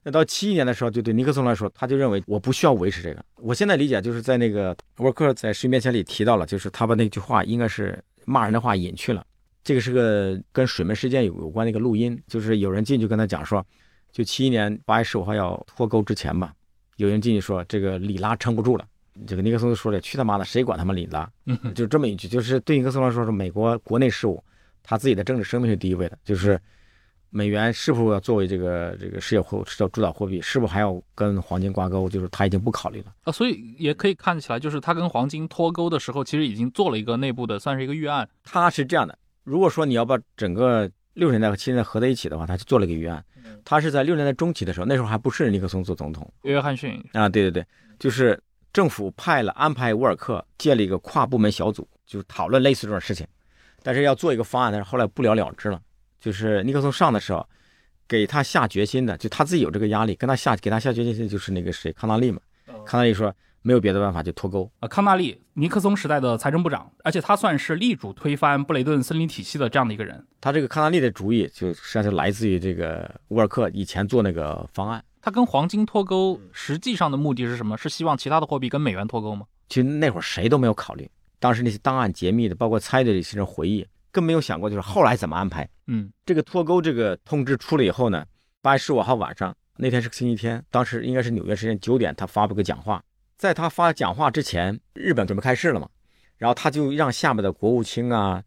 [0.04, 3.24] 那到七一年的时候，就对尼克松来说，他就认为我不需要维持这个。
[3.36, 8.02] 我现在理解就是在那个沃克在十面前里提到了，就是他把那句话应该是。
[8.26, 9.26] 骂人的话隐去了，
[9.64, 13.66] 这个是个跟水门事件有有关的一个录音，就是有人进去跟他讲说，
[14.12, 16.54] 就七一年八月十五号要脱钩之前吧，
[16.98, 18.86] 有人进去说这个里拉撑不住了，
[19.26, 21.30] 这个尼克松就说了，去他妈的，谁管他们里拉？
[21.76, 24.44] 就这么一句，就是对尼克松来说是美国国内事务，
[24.84, 26.60] 他自己的政治生命是第一位的，就是。
[27.34, 30.42] 美元是否要作为这个这个世界货是叫主导货币？
[30.42, 32.10] 是否还要跟黄金挂钩？
[32.10, 38.28] 就是他已经不考虑了啊，所以也可以看起来，就是他跟黄金脱钩的时候，其实已经做了一个内部的，算是一个预案。
[38.44, 43.24] 他是这样的，如果说你要把整个六十年代和七十年代合在一起的话，他就做了一个预案。
[43.64, 47.66] 他是在六十年代中期的时候，那时候还不是尼克松做总统，约翰逊啊，对对对，
[47.98, 48.38] 就是
[48.74, 53.26] 政府派了安排沃尔克建了一个跨部门小组，就讨论类似这种事情，
[53.84, 55.82] 但是要做一个方案，但是后来不了了之了。
[56.22, 57.46] 就是尼克松上的时候，
[58.08, 62.40] 给他下决心的，就他自己有这个压力，跟他下给他下决心的就是那个谁，康纳利嘛。
[62.86, 64.72] 康纳利说没有别的办法，就脱钩。
[64.80, 70.24] 啊，康纳利，尼克松时代的财政部长，而且他算是力主推翻布雷顿森林体系的这样的一个人。
[70.40, 75.04] 他这个康纳利的主意，就实际上是来自于这个沃尔克以前做那个方案。
[75.22, 77.78] 他跟黄金脱钩，实际上的目的是什么？
[77.78, 79.46] 是希望其他的货币跟美元脱钩吗？
[79.70, 83.86] 其实那会儿谁都没有考虑，当时那些档案解密的，包括猜的这些人回忆。
[84.12, 85.68] 更没有想过，就是后来怎么安排。
[85.88, 88.26] 嗯，这个脱钩这个通知出了以后呢，
[88.62, 93.04] 八月十五号晚上那天是个星期天，当时应该是纽约时间九点，他发布个讲话。
[93.38, 95.90] 在他发讲话之前，日本准备开市了嘛，
[96.38, 98.44] 然后他就让下面的国务卿啊、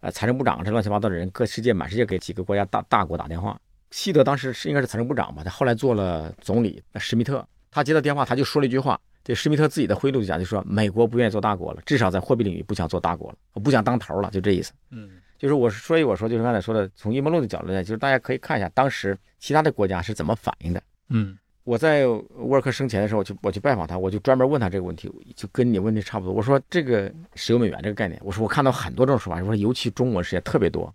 [0.00, 3.60] 呃财政部长这乱七八糟的人，各世界满世界给几个国家大大国打电话。
[3.90, 7.46] 西德当时是应该是财政部长吧，他后来做了总理，施密特。
[7.70, 8.98] 他接到电话，他就说了一句话。
[9.22, 14.72] 这施密特自己的回路就讲，就说美国不愿意做大国了，至少在货币领域不想做大国了，我不想当头了，就这意思。
[14.90, 20.82] 嗯，就是我所以我说就是刚才说的，从阴谋论的角度来讲，就是大家可以看一下当时其他的国家是怎么反应的。
[21.10, 26.32] 嗯，我在沃尔克生前的时候，我去我去拜访他，我就专门问他这个问题，就跟你问题差不多。
[26.34, 30.92] 我说这个石油美元这个概念，我说我看到很多这种说法，我说尤其中文世界特别多。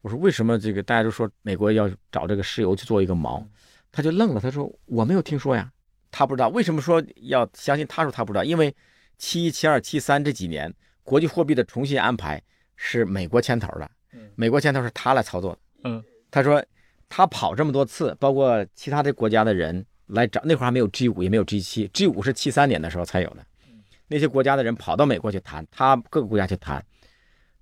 [0.00, 3.44] 我说为什么这个大家都说美国要找这个石油去做一个锚？
[3.90, 5.72] 他就愣了，他说我没有听说呀，
[6.18, 8.74] 他不知道为什么说要相信他说他不知道，因为
[9.18, 12.42] 七一、七二、七三这几年国际货币的重新安排
[12.74, 13.88] 是美国牵头的，
[14.34, 15.58] 美国牵头是他来操作的。
[15.84, 16.60] 嗯，他说
[17.08, 19.86] 他跑这么多次，包括其他的国家的人。
[20.08, 23.44] 来找那会儿还没有 G 五，也没有 G 七，G 五是七三年的时候才有的。
[24.06, 26.82] 那些国家的人跑到美国去谈，他各个国家去谈，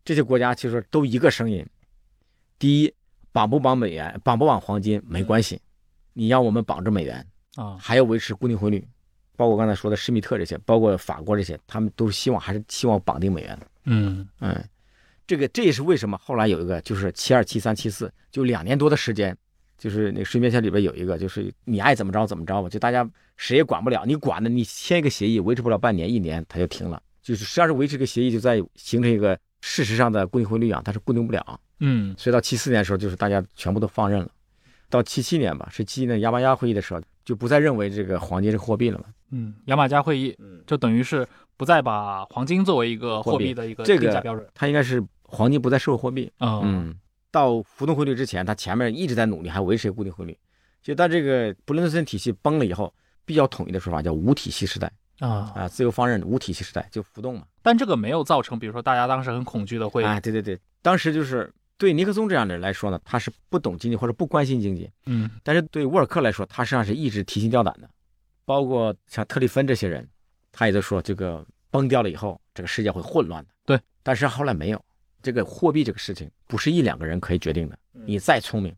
[0.04, 1.66] 这些国家其实都一个声音：
[2.56, 2.94] 第一，
[3.32, 5.60] 绑不绑美元，绑不绑黄金没关系，
[6.12, 8.86] 你要我们绑着美元啊，还要维持固定汇率。
[9.36, 13.66] 包括刚才说的施密特这些，包括法国这些，他们都希望还是希望绑定美元的。
[13.84, 14.64] 嗯嗯，
[15.26, 19.36] 这个这也是为什么后来有一个就是七二、七三、七四，就两年多的时间。
[19.78, 27.02] 就是那个水面下里边有一个，就是你爱怎么着怎么着吧，就大家谁也管不了，你管的，你签一个协议维持不了半年一年，它就停了。
[27.22, 31.60] 就是实际上是维持个协议，就在形成一个事实上的固定汇率啊，它是固定不了。
[31.80, 34.30] 嗯，所以到七四年的时候，就是大家全部都放任了。
[34.88, 39.04] 到七七年吧，是七七年亚巴亚会议的时候，就不再认为这个黄金是货币了嘛。
[39.30, 40.34] 嗯，亚马加会议，
[40.66, 41.26] 就等于是
[41.58, 44.48] 不再把黄金作为一个货币的一个定价标准。
[44.54, 46.32] 它应该是黄金不再社会货币。
[46.40, 46.96] 嗯。
[47.32, 50.34] 到浮动汇率之前，它前面一直在努力，还维持固定汇率。
[50.80, 52.94] 就到这个布伦特森体系崩了以后，
[53.26, 57.42] 比较统一的说法叫无体系时代啊啊，自由放任无体系时代就浮动嘛。
[57.60, 67.88] 但这个没有造成，比如说大家当时很恐惧的会啊，对对对，当时就是对尼克松这样的人来说呢，他是不懂经济或者不关心经济，嗯，但是对沃尔克来说，他实际上是一直提心吊胆的。
[68.44, 70.08] 包括像特里芬这些人，
[70.52, 73.50] 他也在说这个崩掉了以后，这个世界会混乱的。
[73.64, 74.82] 对，但是后来没有。
[75.20, 77.76] 这个货币这个事情不是一两个人可以决定的。
[77.92, 78.72] 你再聪明，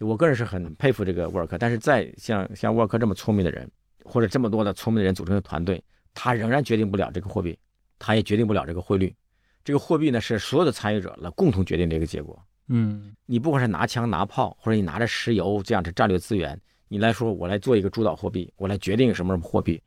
[0.00, 1.56] 我个人是很佩服这个沃尔克。
[1.56, 3.70] 但是再像像沃尔克这么聪明的人，
[4.04, 5.80] 或者这么多的聪明的人组成的团队，
[6.12, 7.56] 他仍然决定不了这个货币，
[8.00, 9.14] 他也决定不了这个汇率。
[9.64, 12.38] 这个货币呢，是所有的参与者来共同决定这个结果。
[12.68, 19.82] 嗯，你不管是拿枪拿炮，或者你拿着石油这样的战略资源，你来说我来做一个主导货币，我来决定什么什么货币，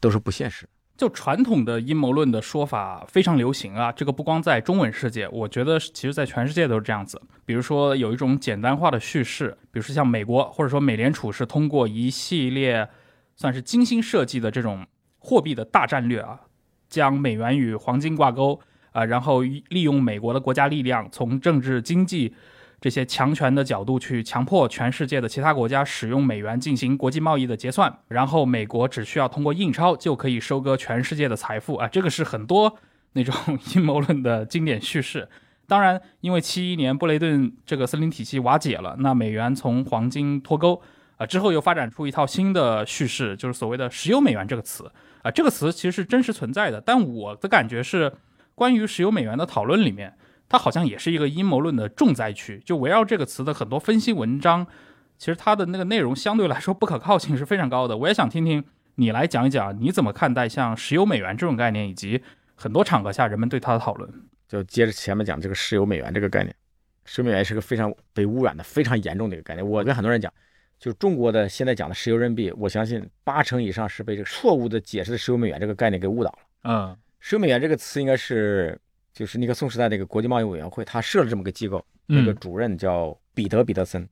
[0.00, 0.68] 都是不现实。
[0.96, 7.22] 就传统的阴谋论的说法非常流行啊，这个不光在中文世界，我觉得其实在全世界都是这样子。
[7.44, 12.88] 比如说有一种简单化的叙事，比如说像美国或者说美联储是通过一系列
[13.36, 14.84] 算是精心设计的这种
[15.18, 16.40] 货币的大战略啊，
[16.88, 18.60] 将美元与黄金挂钩
[18.92, 22.34] 啊，然后利用美国的国家力量从政治经济。
[22.80, 31.88] 这些强权的角度去强迫全世界的其他国家使用美元进行国际贸易的结算，然后美国只需要通过印钞就可以收割全世界的财富啊！
[31.88, 32.72] 这个是很多
[33.14, 33.34] 那种
[33.74, 35.28] 阴谋论的经典叙事。
[35.66, 40.80] 当然，因为七一年布雷顿这个森林体系瓦解了，那美元从黄金脱钩
[41.16, 44.88] 啊之后，又发展出一套新的叙事，就是所谓的石油美元这个词
[45.22, 45.30] 啊。
[45.32, 48.12] 这个词其实是真实存在的，但我的感觉是，
[48.58, 50.14] 关于石油美元的讨论里面。
[50.50, 54.66] 它好像也是一个阴谋论的重灾区，就围绕这个词的很多分析文章，
[55.18, 57.94] 其实它的那个内容相对来说不可靠性是非常高的。
[57.98, 62.22] 我也想听听你来讲一讲，你怎么看待像石油美元这种概念，以及
[62.54, 64.10] 很多场合下人们对它的讨论。
[64.48, 66.56] 就接着前面讲这个石油美元这个概念，
[67.04, 69.68] 石油美元是个非常被污染的非常严重的一个概念。
[69.68, 70.32] 我跟很多人讲，
[70.78, 76.38] 就中国的现在讲的石油人民币，我相信八成以上是被这个错误的解释的石油美元这个概念给误导了。
[76.64, 78.80] 嗯，石油美元这个词应该是。
[79.14, 84.08] 就是尼克松时代那个国际贸易委员会，他设了这么个机构，那个主任叫彼得·彼得森，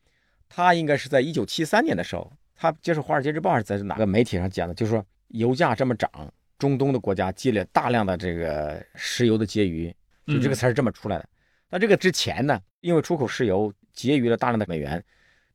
[0.49, 6.11] 他应该是在一九七三年的时候，他接受《华尔街日报》还是在哪个媒体上讲的，就是说油价这么涨，
[6.59, 9.95] 中东的国家积累大量的这个石油的结余，
[10.27, 11.29] 就这个词是这么出来的。
[11.71, 15.01] 那这个之前呢，因为出口石油结余了大量的美元，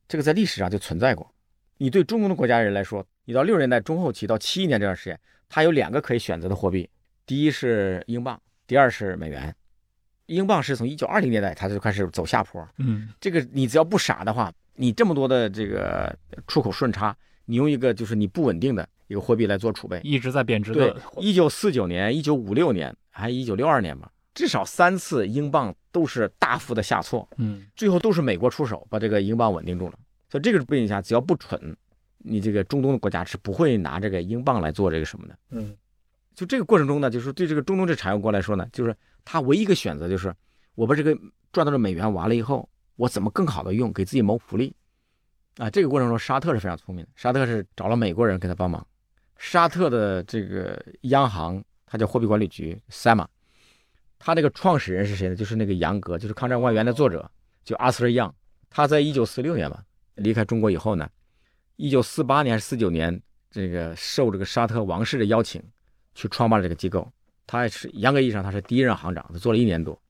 [0.08, 1.30] 这个在历史上就存在过。
[1.76, 6.88] 你对中东的国家人来说，你到六十年代中后期到七一年这段时间，它有两个可以选择的货币，
[7.26, 8.40] 第一是英镑。
[8.64, 9.54] 第二是美元，
[10.26, 12.66] 英镑是从一九二零年代它就开始走下坡。
[12.78, 20.72] 嗯，这个你只要不傻的话，你这么多的这个出口顺差，你用一个就是你不稳定的一个货币来做储备，一直在贬值。
[20.72, 27.28] 对，一九四九年、一九五六年还一九六二年吧，至少三次英镑都是大幅的下挫。
[27.36, 29.98] 嗯，最后都是美国出手把这个英镑稳定住了。
[30.30, 31.76] 所以这个背景下，只要不蠢，
[32.18, 35.36] 你这个中东的国家是不会拿这个英镑来做这个什么的。
[35.50, 35.76] 嗯。
[36.34, 40.34] 就这个过程中呢，就是对这个中东这产油国来说呢，就是他唯一一个选择就是，
[40.74, 41.16] 我把这个
[41.52, 44.74] 赚到的美元完了以后，我怎么更好的用，给自己谋福利，
[45.58, 48.86] 啊，这个过程中沙特是非常聪明的，沙特是找了美国人给他帮忙，
[49.36, 53.26] 沙特的这个央行，它叫货币管理局 SAMA，
[54.18, 55.36] 他这个创始人是谁呢？
[55.36, 57.30] 就是那个杨格，就是抗战外援的作者，
[57.64, 58.34] 叫阿瑟·杨，
[58.70, 61.06] 他在一九四六年吧离开中国以后呢，
[61.76, 63.20] 一九四八年还是四九年，
[63.50, 65.62] 这个受这个沙特王室的邀请，
[66.14, 67.10] 去创办了这个机构。
[67.46, 70.00] 他是严格意义上他是第一任行长，他做了一年多。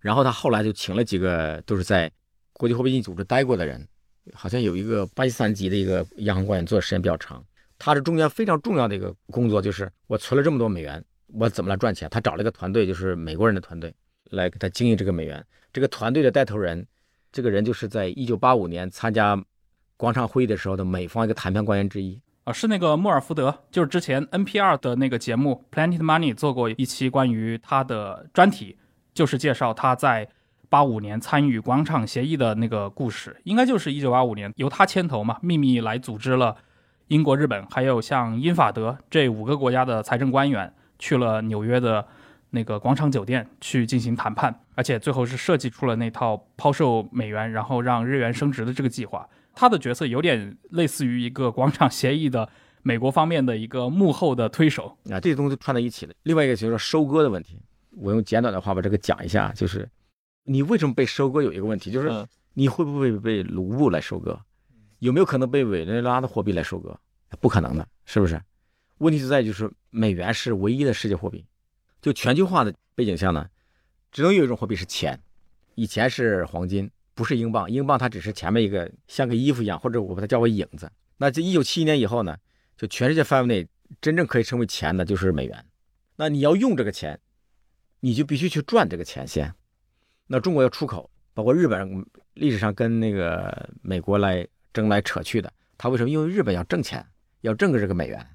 [0.00, 2.10] 然后他后来就请了几个都是在
[2.52, 3.86] 国际货币基金组织待过的人，
[4.32, 7.44] 好像有一个巴基斯坦籍的一个央行官员做的时间比较长。
[7.78, 12.08] 他这中间非常重要的一个工作就是我存了这么多美元，我怎么来赚钱？
[12.10, 13.94] 他找了一个团队，就是美国人的团队
[14.30, 15.44] 来给他经营这个美元。
[15.72, 16.86] 这个团队的带头人，
[17.32, 19.42] 这个人就是在一九八五年参加
[19.96, 28.76] 广场会议的时候的美方一个谈判官员之一啊，是那个莫尔福德，就是之前 NPR 的那个节目 Planet Money 做过一期关于他的专题。
[29.12, 30.26] 就是介绍他在
[30.68, 36.56] 八五年参与广场协议的那个故事，应该就是一九八五年由他牵头嘛，秘密来组织了
[37.08, 42.06] 英国、日本还有像英法德这五个国家的财政官员去了纽约的
[42.50, 49.28] 那个广场酒店去进行谈判，而且最后是设计出了那套抛售美元然后让日元升值的这个计划。
[49.60, 52.48] 他的角色有点类似于一个广场协议的
[52.80, 56.14] 美国方面的一个幕后的推手啊，这些东西串在一起了。
[56.22, 57.60] 另外一个就是说收割的问题。
[57.90, 59.86] 我用简短的话把这个讲一下，就是
[60.44, 64.40] 你为什么被收割有一个问题，就是你会不会被卢布来收割，
[65.00, 66.98] 有没有可能被委内瑞拉的货币来收割？
[67.38, 68.40] 不可能的，是不是？
[68.96, 71.44] 问题就在就是美元是唯一的世界货币，
[72.00, 73.46] 就全球化的背景下呢，
[74.10, 75.20] 只能有一种货币是钱。
[75.74, 76.90] 以前是黄金，
[77.20, 80.90] 不是英镑，英镑它只是前面一个像个衣服一样，或者我把它叫为影子。
[81.18, 82.34] 那这一九七一年以后呢，
[82.78, 83.68] 就全世界范围内
[84.00, 85.62] 真正可以称为钱的就是美元。
[86.16, 87.20] 那你要用这个钱。
[88.02, 89.54] 你就必须去赚这个钱先。
[90.26, 92.02] 那中国要出口，包括日本
[92.32, 96.08] 历史上跟那个美国来争来扯去的，他为什么？
[96.08, 97.06] 因为日本要挣钱，
[97.42, 98.26] 要挣个这个美元，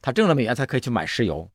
[0.00, 1.48] 他挣了美元才可以去买石油，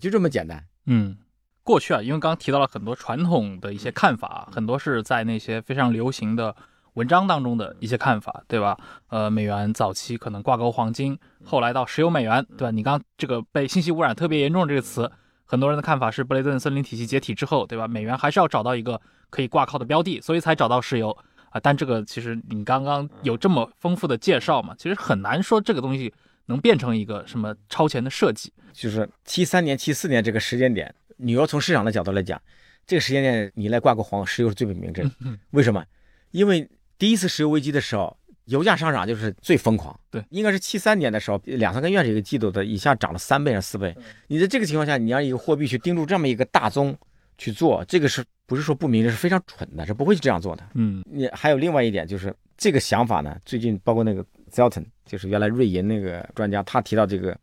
[0.00, 0.66] 就这么简单。
[0.86, 1.16] 嗯，
[1.64, 6.54] 过去啊，因为刚刚提到了很多传统的一些看法，很多是在那些非常流行的
[6.94, 8.76] 文章当中的一些看法，对吧？
[9.08, 12.70] 呃，美元早期可能挂钩黄金，后来到石油美元，对吧？
[12.70, 15.10] 你刚这个被信息污染特别严重这个词。
[15.44, 17.86] 很多人的看法是，布雷顿森林体系解体之后，对吧？
[17.86, 21.16] 美元还是要找到一个可以挂靠的标的，所以才找到石油
[21.50, 21.60] 啊。
[21.62, 26.12] 但这个其实你刚刚有这么丰富的介绍嘛，其实很难说这个东西
[26.46, 28.52] 能变成一个什么超前的设计。
[28.72, 32.40] 就是七三年、七四年这个时间点，你要从市场的角度来讲，
[32.86, 35.08] 这个时间点你来挂个黄石油是最不明智。
[35.52, 35.84] 为什么？
[36.32, 36.68] 因为
[36.98, 38.16] 第一次石油危机的时候。
[38.46, 43.96] 油价上涨就是最疯狂，对，应该是七三年的时候，两三个月这个季度的，一下涨了三倍还是四倍？
[44.26, 46.94] 你在这个情况下，你让一个货币去盯住这么一个大宗
[47.38, 49.12] 去做，这个是不是说不明智？
[49.12, 50.68] 是非常蠢的，是不会去这样做的。
[50.74, 57.38] 嗯，你还有另外一点就是这个想法呢，最近包括那个 Zelton，就是原来瑞银那个专家，他提到这个，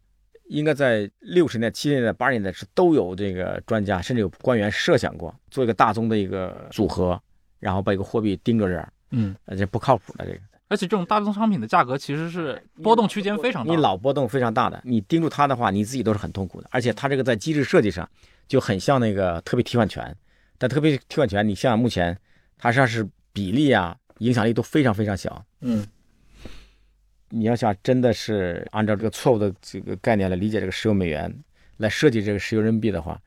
[0.49, 7.19] 应该在六十年、七十年代、八十年代是都有这个专家，甚至有官员设想过做一个大宗的一个组合，
[7.59, 8.91] 然后把一个货币盯着这儿。
[9.11, 10.39] 嗯，这不靠谱的这个。
[10.67, 16.67] 而且这种大宗商品的价格其实是波动区间非常大，你老波动非常大的，你盯住它的话，你自己都是很痛苦的。
[16.71, 18.07] 而且它这个在机制设计上
[18.47, 20.15] 就很像那个特别提款权，
[20.59, 22.15] 但特别提款权，你像目前
[22.57, 25.43] 它实际上是比例啊、影响力都非常非常小。
[25.61, 25.83] 嗯，
[27.29, 31.33] 你要想真的是按照这个错误的这个概念来理解这个石油美元，
[31.77, 33.19] 来设计这个石油人民币的话，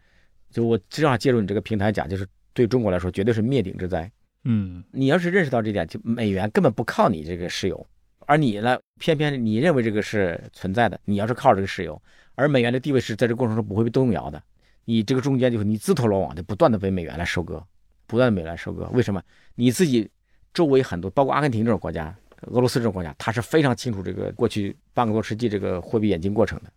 [0.50, 4.10] 就我这样借助你这个平台讲，就是对中国来说绝对是灭顶之灾。
[4.44, 7.86] 嗯，你要是认识到这点，就美元根本不靠你这个石油，
[8.26, 10.98] 而你呢，偏偏你认为这个是存在的。
[11.04, 12.00] 你要是靠这个石油，
[12.34, 14.42] 而美元的地位是在这过程中不会被动摇的，
[14.84, 17.64] 你这个中间就是你自投罗网，就不断的被美元来收割，
[18.08, 18.88] 不断的美元收割。
[18.92, 19.22] 为什么？
[19.54, 20.10] 你自己
[20.52, 22.12] 周围很多，包括阿根廷这种国家、
[22.48, 26.72] 俄罗斯这种国家，他是非常清楚这个过去半个多世纪这个货币演进过程的，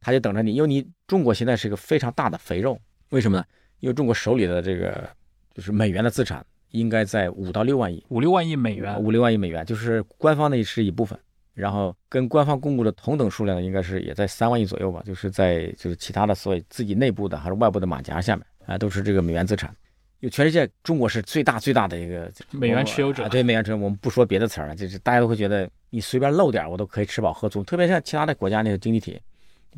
[0.00, 2.78] 他就等着你，因为你中国现在是一个非常大的肥肉，
[3.10, 3.44] 为什么呢？
[3.80, 5.08] 因为中国手里的这个
[5.54, 6.44] 就是美元的资产。
[6.72, 11.18] 应该在五到六万亿，五六万亿美元，五六万亿美元就是官方的是一部分，
[11.52, 19.74] 然后跟官方公布的同等数量的应该是也在三万亿左右吧，就是在就是其他的所谓自己内部的还是外部的马甲下面啊，都是这个美元资产。
[20.20, 29.20] 因为全世界中国是最大最大的一个美元持有者，对美元持有，我们不说别的词儿了，就是大家都会觉得你随便漏点我都可以吃饱喝足，特别像其他的国家那个经济体，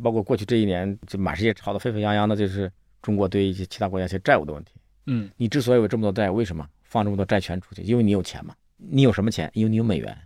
[0.03, 2.71] 包括过去这一年就满世界吵得沸沸扬扬的，就是
[3.01, 4.73] 中国对一些其他国家一些债务的问题。
[5.07, 6.67] 嗯，你之所以有这么多债，为什么？
[6.83, 8.55] 放这么多债权出去，因为你有钱嘛。
[8.77, 9.51] 你有什么钱？
[9.55, 10.17] 因为你有美元。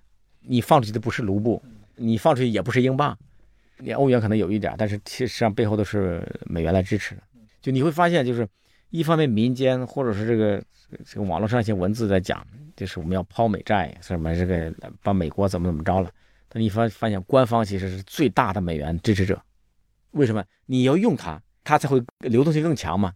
[0.41, 1.63] 你放出去的不是卢布，
[1.95, 3.17] 你放出去也不是英镑，
[3.79, 7.23] 你欧元可能有一点，但是其实上背后都是美元来支持的。
[7.61, 8.49] 就你会发现，就是
[8.97, 10.63] 一方面民间或者是这个
[11.05, 14.73] 这个网络上一些文字在讲，就是我们要抛美债，什么这个
[15.03, 16.11] 把美国怎么怎么着了。
[16.49, 19.41] 但你发发现官方其实是最大的美元支持者。
[20.13, 20.43] 为什么？
[20.65, 23.13] 你要用它，它才会流动性更强嘛。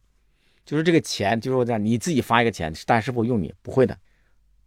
[0.66, 3.52] 就是这个钱，就是说这样，你自己发一个钱，大家是否用你？
[3.62, 3.96] 不会的，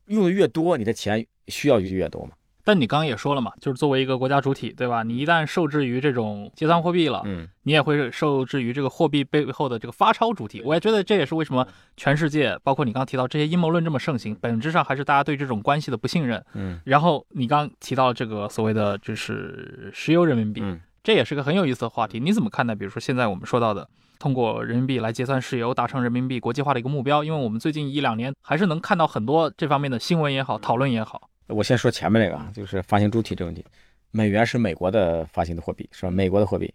[0.08, 2.32] 用的越多，你的钱需要就越多嘛。
[2.64, 5.04] 但你刚刚也说了嘛，就是作为一个国家主体，对吧？
[5.04, 10.62] 你一旦受制于这种结算货币了，嗯，你也会受制于这个货币背后的这个发钞主体。
[10.64, 16.44] 我也觉得这也是为什么全世界，包括你刚刚提到这些阴谋论这么盛行，本质上还是大家对这种关系的不信任。
[16.54, 22.20] 嗯，然后你刚刚提到这个所谓的就是石油人民币，嗯，这也是个很有意思的话题。
[22.20, 22.74] 你怎么看待？
[22.74, 23.88] 比如说现在我们说到的。
[24.20, 27.26] 通过人民币来结算石油，达成人民币国际化的一个目标。
[27.26, 31.30] 因为我们最近一两年还是能看到很多这方面的新闻也好，讨论也好。
[31.48, 33.64] 我先说前面那个啊，就是发行主体这个问题。
[34.12, 36.12] 美元是美国的发行的货币，是吧？
[36.12, 36.72] 美国的货币，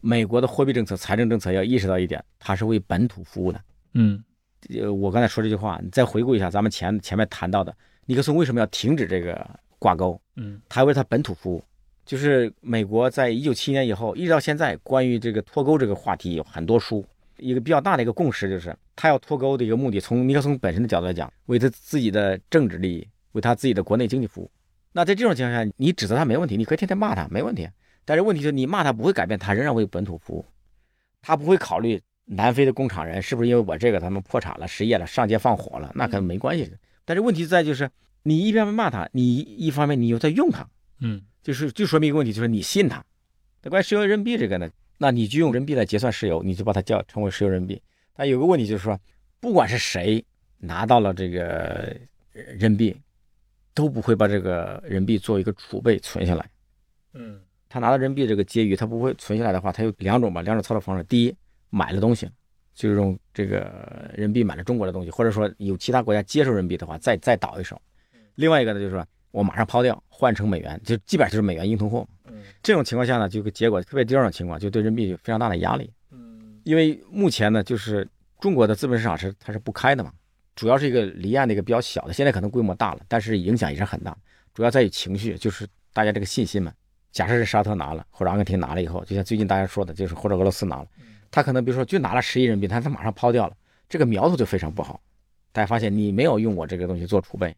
[0.00, 3.60] 美国的货币政策、财政政策要意识到一点，它是为本土服务的。
[3.94, 4.22] 嗯，
[4.78, 9.44] 呃，我刚才说这句话，你再回顾一下咱们前前面谈到的，尼克松为什么要停止这个
[9.78, 10.20] 挂钩？
[10.36, 11.62] 嗯，他为他本土服务。
[12.04, 17.04] 就是美国在一九七年以后一直到现在，关于这个脱钩这个话题有很多书。
[17.38, 24.50] 一个比较大的一个共识就是，他要脱钩的一个目的，从尼克松本身的角度来讲，为他自己的政治利益，为他自己的国内经济服务。
[24.92, 27.68] 那在这种情况下，你指责他没问题，你可以天天骂他没问题。
[28.04, 30.44] 但是问题是，你骂他不会改变他仍然为本土服务，
[31.22, 36.70] 他不会考虑南非的工厂人是不是因为我这个他们破产了、失业了、上街放火了，那可能没关系。
[37.04, 37.88] 但是问题在就是，
[38.24, 40.68] 你一边骂他，你一方面你又在用他，
[41.00, 41.22] 嗯。
[41.42, 43.04] 就是就说明一个问题，就是你信他。
[43.62, 44.68] 那关于石油人民币这个呢，
[44.98, 47.80] 那你就用人民币来结算石油，你就把它叫成为石油人民币。
[48.14, 48.98] 但有个问题就是说，
[49.38, 50.24] 不管是谁
[50.58, 51.96] 拿到了这个
[52.32, 52.96] 人民币，
[53.76, 56.50] 都不会把这个人民币作为一个储备存下来。
[57.12, 61.04] 嗯，他拿到人民币这个结余，他不会存下来的话，他有两种吧，两种操作方式。
[61.04, 61.36] 第一，
[61.70, 62.28] 买了东西，
[62.74, 63.70] 就是用这个
[64.14, 67.80] 人民币买了中国的东西，或者说有其他国家接受人民币的话，再再倒一手。
[68.34, 69.06] 另外一个呢，就是说。
[69.32, 72.08] 我马上抛掉，换成美元，就基本上就是美元硬通货。
[72.24, 75.92] 嗯，这种情况下呢，就个结果特别第二种情况，就对人民币有非常大的压力。
[76.10, 78.08] 嗯，因为目前呢，就是
[78.40, 80.10] 中国的资本市场是它是不开的嘛，
[80.56, 84.16] 主要是一个离岸的一个比较小的，现在可能规模大了，但是影响也是很大。
[84.54, 86.72] 主要在于情绪，就是大家这个信心嘛。
[87.12, 90.86] 假设是沙特拿了，或者阿根廷拿了以后，就像最近大家说的，就是或者俄罗斯拿了，
[91.30, 93.54] 他可能比如说就拿了十亿人民币，他他马上抛掉了，
[93.88, 95.00] 这个苗头就非常不好。
[95.52, 97.54] 大家发现你没有用我这个东西做储备。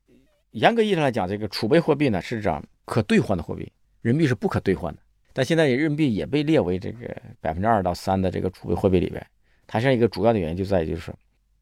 [0.53, 3.73] 严格意义上来讲，这个储备货币呢是讲可兑换的货币，
[4.03, 5.01] 人民币是不可兑换的。
[5.33, 9.25] 但现在人民币也被列为这个百分之二到三的这个储备货币里边。
[9.67, 11.13] 它现在一个主要的原因就在于，就是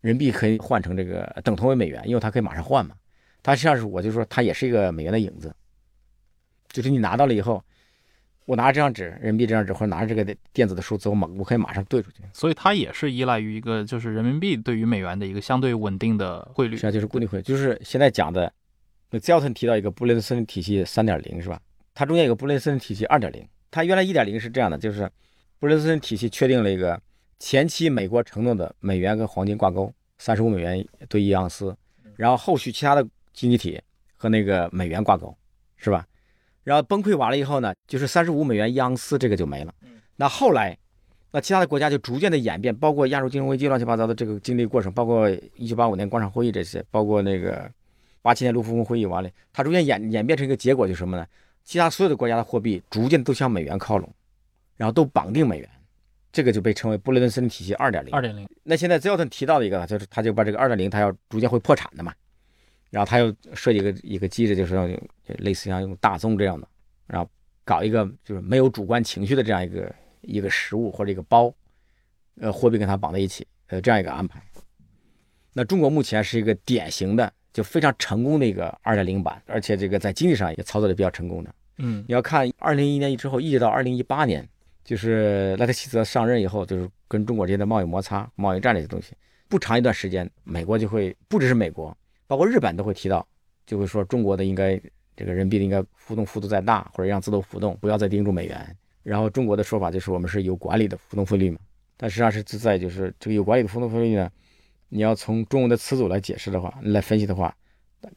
[0.07, 2.95] 人民币可以换成这个等同为美元，因为它可以马上换嘛。
[3.43, 5.53] 它实际上是我就说它也是一个美元的影子，
[6.69, 7.61] 就是你拿到了以后，
[8.45, 12.19] 我拿着这张纸，人民币这张纸，或者拿着这个电子的数字，我马我可以马上兑出去。
[12.33, 16.77] 所以它也是依赖于一个就是人民币对于美元的一个相对稳定的汇率。
[16.77, 18.53] 实际上就是固定汇率，就是现在讲的。
[19.11, 21.61] 那 z e l t o n 提到一个布雷顿森林体系三点零是吧？
[21.95, 23.45] 它中间有个布雷顿森林体系二点零。
[23.73, 25.11] 它原来一点零是这样的，就是
[25.59, 27.01] 布雷顿森林体系确定了一个
[27.39, 31.77] 前期美国承诺的美元跟黄金挂钩，三十五美元兑一盎司，
[32.17, 33.81] 然后后续其他的经济体
[34.17, 35.37] 和那个美元挂钩，
[35.77, 36.07] 是吧？
[36.64, 39.75] 然后崩溃完了以后呢，就是三十五美元一盎司这个就没了。
[40.17, 40.77] 那后来，
[41.31, 47.71] 那其他的国家就逐渐的演变，包括亚洲金融危机乱七八糟的这个经历过程，包括一九八五年广场会议这些，包括那个。
[48.23, 51.25] 八七年卢浮宫会议完了，它逐渐演演变成一个结果，就是什么呢？
[51.62, 54.12] 其他所有的国家的货币逐渐都向美元靠拢，
[54.77, 55.71] 然后都绑定美元，
[56.37, 58.12] 这个就被称为布雷顿森林体系二点零。
[58.12, 58.47] 二点零。
[58.62, 62.12] 那现在 z e l t o n 提到的一个，就是他就把这个二点零，他要逐渐会破产的嘛，
[62.91, 64.87] 然后他又设计一个一个机制，就是要
[65.39, 66.68] 类似像用大宗这样的，
[67.07, 67.26] 然后
[67.64, 71.51] 搞一个就是没有主观情绪的这样一个一个实物或者一个包，
[72.39, 74.43] 呃，货币跟它绑在一起，呃，这样一个安排。
[75.55, 77.32] 那中国目前是一个典型的。
[77.57, 81.55] 就非常成功的一个二点零版，而且这个在经济上也操作的比较成功的。
[81.78, 84.47] 嗯，你要看二零一一年之后，一直到二零一八年，
[84.87, 89.14] 就是赖特希泽上任以后，就是跟中国之间的贸易摩擦、贸易战这些东西，
[89.49, 91.95] 不长一段时间，美国就会不只是美国，
[92.28, 93.26] 包括日本都会提到，
[93.66, 94.80] 就会说中国的应该
[95.16, 98.76] 这个人民币应该浮动幅度再大，或者让自动浮动，不要再盯住美元。
[99.03, 101.59] 然后中国的说法就是我们是有管理的浮动汇率嘛，
[101.97, 104.30] 但实际上是自在就是这个有管理的浮动汇率呢。
[104.89, 107.53] 你要从中文的词组来解释的话，来分析的话，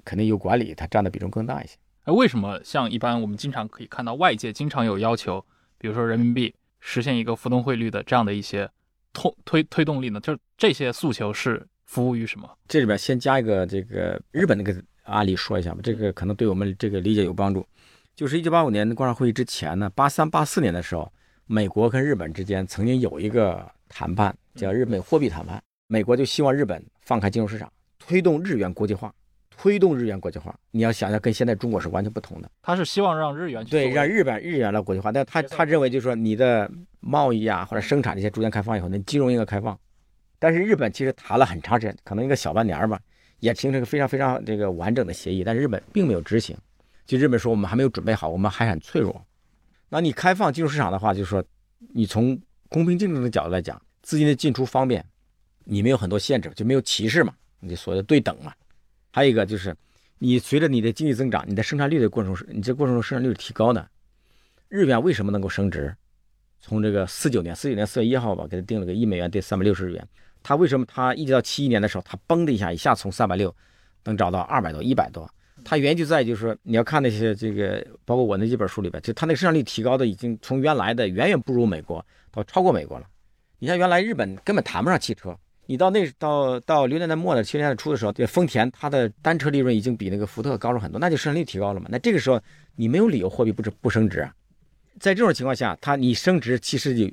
[0.05, 1.75] 肯定有管理，它占的比重更大一些。
[2.03, 5.43] 哎，为什么像一般我们经常可以看到外界经常有要求，
[5.79, 8.69] 比如说人民币实现一个浮动汇率的这样的一些
[9.13, 10.19] 推推推动力呢？
[10.19, 12.49] 就是这些诉求是服务于什么？
[12.67, 17.65] 这里边先加一个这个日本那个案例说一下吧，这个可能对我们这个理解有帮助。
[18.15, 21.11] 就是一九八五年关上会议之前呢，八三八四年的时候，
[21.45, 25.61] 美国跟日本之间曾经有一个谈判，叫日本货币谈判。
[25.87, 29.11] 美国就希望日本放开金融市场，推动日元国际化，
[29.61, 30.57] 推动日元国际化。
[30.71, 32.49] 你要想想，跟现在中国是完全不同的。
[32.61, 35.11] 他是希望让日元对，让日本日元来国际化。
[35.11, 39.77] 但他他认为就是说，你的贸易啊或者生产这些逐渐开放以后，那金融应该开放。
[40.39, 42.97] 但是日本其实谈了很长时间，可能一个小半年吧，
[43.41, 46.55] 也形成一个非常非常这个完整的协议，但是日本并没有执行。
[47.05, 49.21] 就日本说我们还没有准备好，我们还很脆弱。
[49.89, 51.43] 那你开放金融市场的话，就是说
[51.93, 52.39] 你从
[52.69, 55.05] 公平竞争的角度来讲，资金的进出方便，
[55.65, 58.53] 你没有很多限制，就没有歧视嘛，你所谓的对等嘛。
[59.11, 59.75] 还有一个就是，
[60.17, 63.87] 你随着你的经济增长，你的生产率的过程中，你这过程中生产率是提高的。
[64.67, 65.95] 日元为什么能够升值？
[66.61, 70.07] 从这个四九年，四九年四月一号吧，给它定了个一美元兑三百六十日元。
[70.43, 73.53] 它为什么它一直到七一年的时候，它嘣的一下，一下从三百六
[74.03, 75.29] 能涨到二百多、一百多？
[75.65, 83.07] 它原因就在就是说，你要看那些这个，包括我那几本书里边，就它那个生产率提高的已经从原来的远远不如美国，到超过美国了。
[83.57, 85.37] 你像原来日本根本谈不上汽车，
[85.69, 91.85] 你到那到到六年代末的七十年代初的时候，这丰田它的单车利润已经比那个福特高了很多，那就生产率提高了嘛。
[91.91, 92.41] 那这个时候
[92.75, 94.33] 你没有理由货币不不升值啊。
[94.99, 97.07] 在这种情况下，它你升值其实就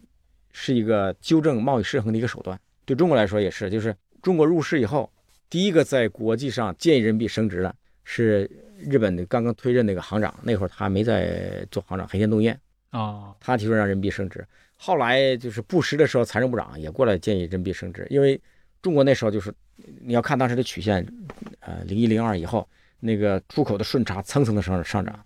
[0.52, 2.58] 是一个纠正贸易失衡的一个手段。
[2.86, 5.12] 对中国来说也是，就是中国入世以后，
[5.50, 14.42] 第一个在国际上建议人民币升值的是日本的刚刚推任那个行长，那会儿他没在做行长，黑田东彦啊，他提出让人民币升值。
[14.76, 18.40] 后来就是布什的时候，财政部长也过来建议人民币升值，因为
[18.82, 19.52] 中国那时候就是
[20.02, 21.06] 你要看当时的曲线，
[21.60, 22.68] 呃，零一零二以后
[23.00, 25.18] 那个出口的顺差蹭蹭的上上涨。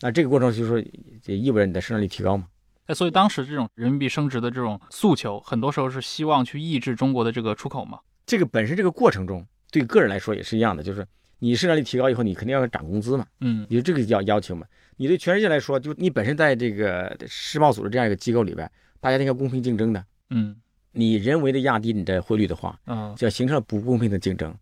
[0.00, 0.90] 那这个过程就是说，
[1.24, 2.48] 也意味着你的生产力提高嘛？
[2.86, 7.98] 哎，所以当时这种人民币升值的这种诉求，很多时候是希望去抑制中国的这个出口嘛？
[8.26, 11.06] 这个本身这个过程中，对个人来说也是一样的，就是
[11.38, 13.26] 你生产力提高以后，你肯定要涨工资嘛？
[13.40, 14.66] 嗯，你这个要要求嘛？
[14.98, 18.70] 你对全世界来说，就你本身在这个世贸组织这样一个机构里边，
[19.00, 20.04] 大家应该公平竞争的。
[20.30, 20.56] 嗯，
[20.92, 24.54] 你人为的压低你的汇率的话，嗯，就形成了不公平的竞争，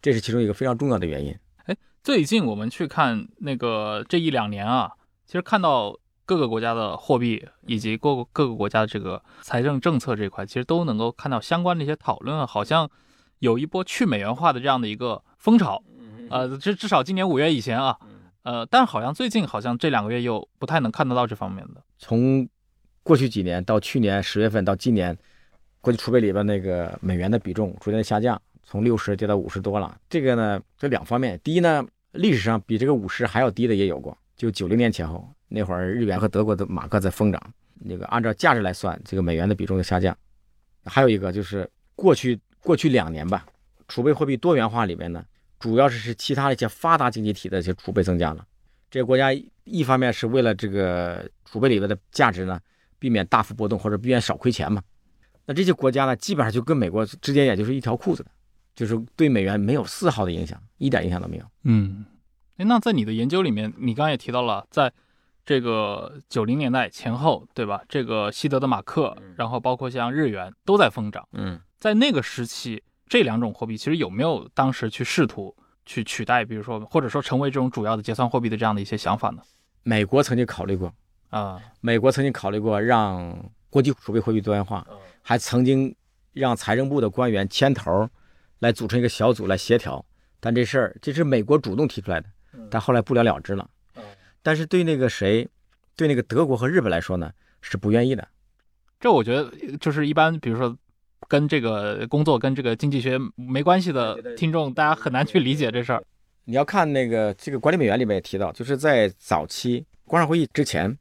[0.00, 1.36] 这是其中一个非常重要的原因。
[2.02, 4.90] 最近我们去看那个这一两年啊，
[5.26, 12.90] 其实看到各个国家的货币以及各各个国家的这个财政政策这一块，其实都能够看到相关的一些讨论，好像
[13.40, 15.82] 有一波去美元化的这样的一个风潮。
[16.30, 17.98] 呃，至至少今年五月以前啊，
[18.44, 21.82] 呃，但好像最近好像这两个月又不太能看得到这方面的。
[21.98, 22.48] 从
[23.02, 25.16] 过去几年到去年十月份到今年，
[25.80, 28.40] 国际储备里边那个美元的比重逐渐下降。
[28.62, 31.40] 从六十跌到五十多了，这个呢，这两方面。
[31.42, 40.16] 第一呢，历史上比这个五十还要低的也有过，就九零年前后那会儿，日元和德国的马克在疯涨，那个按照价值来算，这个美元的比重就下降。
[40.84, 43.44] 还有一个就是过去过去两年吧，
[43.88, 45.24] 储备货币多元化里面呢，
[45.58, 48.46] 主要是是其他的一些发达经济体的一些储备增加了，
[48.88, 49.32] 这些国家
[49.64, 52.60] 一方面是为了这个储备里边的价值呢，
[53.00, 54.80] 避免大幅波动或者避免少亏钱嘛。
[55.46, 58.30] 那这些国家呢，基本上就跟美国之间也就是一条裤子的。
[58.72, 61.44] 就是对美元没有丝毫的影响，一点影响都没有。
[61.64, 62.06] 嗯，
[62.56, 64.90] 哎，那在你的研究里面，你刚刚也提到了，在
[65.44, 67.82] 这个九零年代前后，对吧？
[67.88, 71.28] 这个西德的马克，然后包括像日元都在疯涨。
[71.32, 79.42] 嗯，在那个时期，这两种货币其实有没有当时去试图去取代，比如说或者说成为这种主要的结算货币的这样的一些想法呢？
[79.82, 80.90] 美国曾经考虑过
[81.30, 84.86] 啊，美国曾经考虑过让国际储备货币多元化，
[85.22, 85.94] 还曾经
[86.32, 88.08] 让财政部的官员牵头。
[88.60, 90.04] 来组成一个小组来协调，
[90.38, 92.28] 但这事儿这是美国主动提出来的，
[92.70, 93.66] 但后来不了了之了。
[94.42, 95.48] 但是对那个谁，
[95.96, 98.28] 对那个德国和日本来说呢，是不愿意的。
[99.00, 99.50] 这我觉得
[99.80, 100.76] 就是一般，比如说
[101.26, 106.04] 跟这个工作跟这个经济学没关系的听众，大家很难去理解这事儿。
[106.44, 110.94] 你要看那个这个管理美元里面也提到，就是在早期广场会议之前，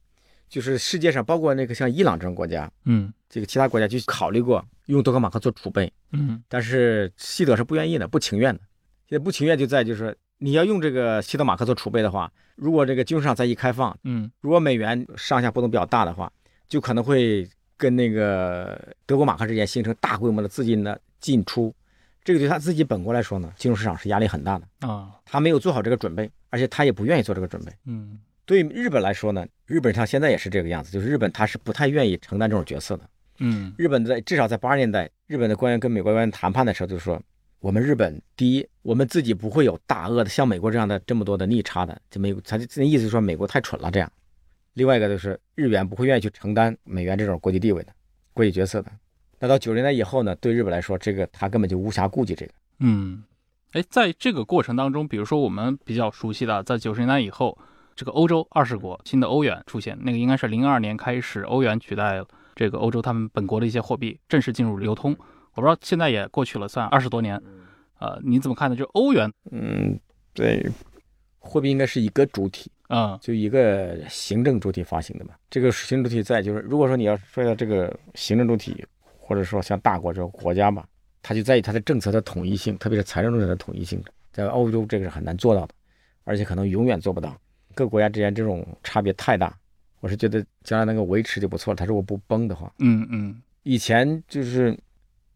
[0.49, 4.65] 就是世界上包括那个像伊朗这种国家，嗯，这个其他国家就考虑过。
[4.87, 8.59] 用多克马克做储备，嗯，但是西德是不愿意的，不情愿的。
[9.07, 16.31] 现在不情愿就在就是你要用这个西德马克做储备的话，如果这个金融市场再一开放，嗯，如果美元上下波动比较大的话，
[16.67, 17.47] 就可能会
[17.77, 21.71] 跟那个德国马克之间形成大规模的资金的进出。
[22.23, 25.11] 这个对他自己本国来说呢，金融市场是压力很大的啊。
[25.23, 27.71] 他没有做好这个准备，而且他也不愿意做这个准备。
[27.85, 28.19] 嗯，
[28.49, 33.07] 对日本来说呢，日本像现在也是这个样子，就是日本他是不太愿意承担这种角色的。
[33.37, 37.21] 嗯，日本在至少在八十年代，日本的官员跟美国官员谈判的时候，就说
[37.59, 44.11] 我们日本第一，我们自己不会有大额的像美国这样的这么多的逆差的，就美国他那意思是说美国太蠢了这样。
[44.73, 47.93] 另外一个就是日元不会愿意去承担美元这种国际地位的
[48.33, 48.91] 国际角色的。
[49.37, 52.51] 那到九十年代以后呢，对日本来说，这个他根本就无暇顾及这个。
[52.79, 53.23] 嗯，
[53.73, 57.55] 哎，在这个过程当中，比如说我们比较熟悉的，在九十年代以后，
[57.99, 62.23] 这个欧洲二十国新的欧元出现，那个应该是零二年开始，欧元取代。
[62.55, 65.11] 这个欧洲他们本国的一些货币正式进入流通，
[65.53, 67.37] 我不知道现在也过去了，算二十多年，
[67.99, 68.75] 呃，你怎么看呢？
[68.77, 69.99] 就欧元，嗯，
[70.33, 70.65] 对，
[71.39, 75.33] 货币应该是一个主体，嗯，就一个行政主体发行的嘛。
[75.49, 78.81] 这个行政主体在，就是如果说你要说到这个行政主体，
[79.17, 80.87] 或者说像大国这种国家吧，
[81.21, 85.73] 它就在于它的政策的统一性，特别是财政政策的统一性，在欧洲这个是很难做到的，
[86.23, 87.35] 而且可能永远做不到。
[87.75, 89.55] 各国家之间这种差别太大，
[89.99, 91.75] 我是觉得将来能够维持就不错了。
[91.75, 94.77] 它如果不崩的话，嗯嗯，以前就是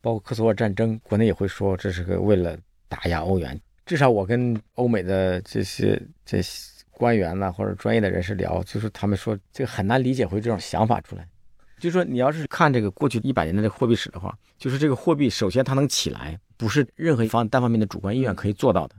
[0.01, 2.57] 包括科索沃战争，国内也会说这是个为了
[2.87, 3.59] 打压欧元。
[3.85, 11.27] 至少我跟欧美的这些这些官员呐、或者专业的人士聊，就是他们说这个很难理解会这种想法出来。
[11.79, 18.95] 就是说你要是看这个过去一百年的这个货币史的话，就是这个货币首先它能起来，不是任何一方单方面的主观意愿可以做到的。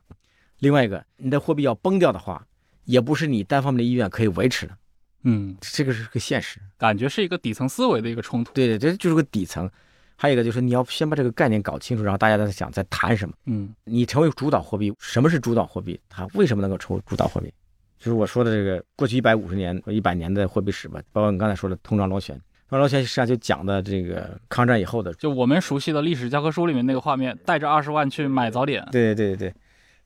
[0.59, 2.47] 另外一个，你的货币要崩掉的话，
[2.85, 4.77] 也不是你单方面的意愿可以维持的，
[5.23, 6.61] 嗯，这个是个现实。
[6.79, 8.53] 感觉是一个底层思维的一个冲突。
[8.53, 9.71] 对对，这就是个底层。
[10.17, 13.35] 还有一个就是你要先把这个概念搞清楚，然后大家在想在谈什么。
[13.47, 15.99] 嗯你成为主导货币，什么是主导货币？
[16.09, 17.53] 它为什么能够成为主导货币？
[17.99, 22.37] 就是我说的这个过去一百五十年、一百年的货币史吧，包括你刚才说的通胀螺旋。
[22.69, 28.87] 通胀螺旋实际上就讲的这个抗战以后的，就我们熟悉的历史教科书里面那个画面，带着二十万去买早点。
[28.93, 29.55] 对对对对，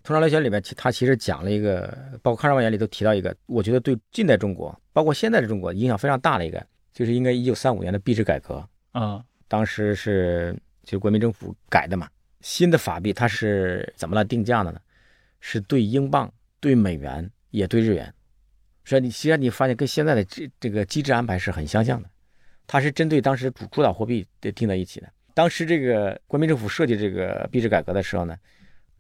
[0.03, 8.67] 通胀螺旋里面其它其实讲了一个，包括抗日外延里都提到一个，我觉得对近代中国，包括现在的中国影响非常大的一个，就是应该一九三五年的币制改革。
[8.95, 12.09] 嗯当时是就是国民政府改的嘛，
[12.41, 14.81] 新的法币它是怎么来定价的呢？
[15.41, 16.31] 是对英镑、
[16.61, 18.13] 对美元也对日元，
[18.85, 22.11] 所以你实际上你发现跟现在的这这个机制安排是很相像的，
[22.67, 25.09] 它是针对当时主主导货币的定在一起的。
[25.33, 28.37] 当时这个国民政府设计这个币制改革的时候呢，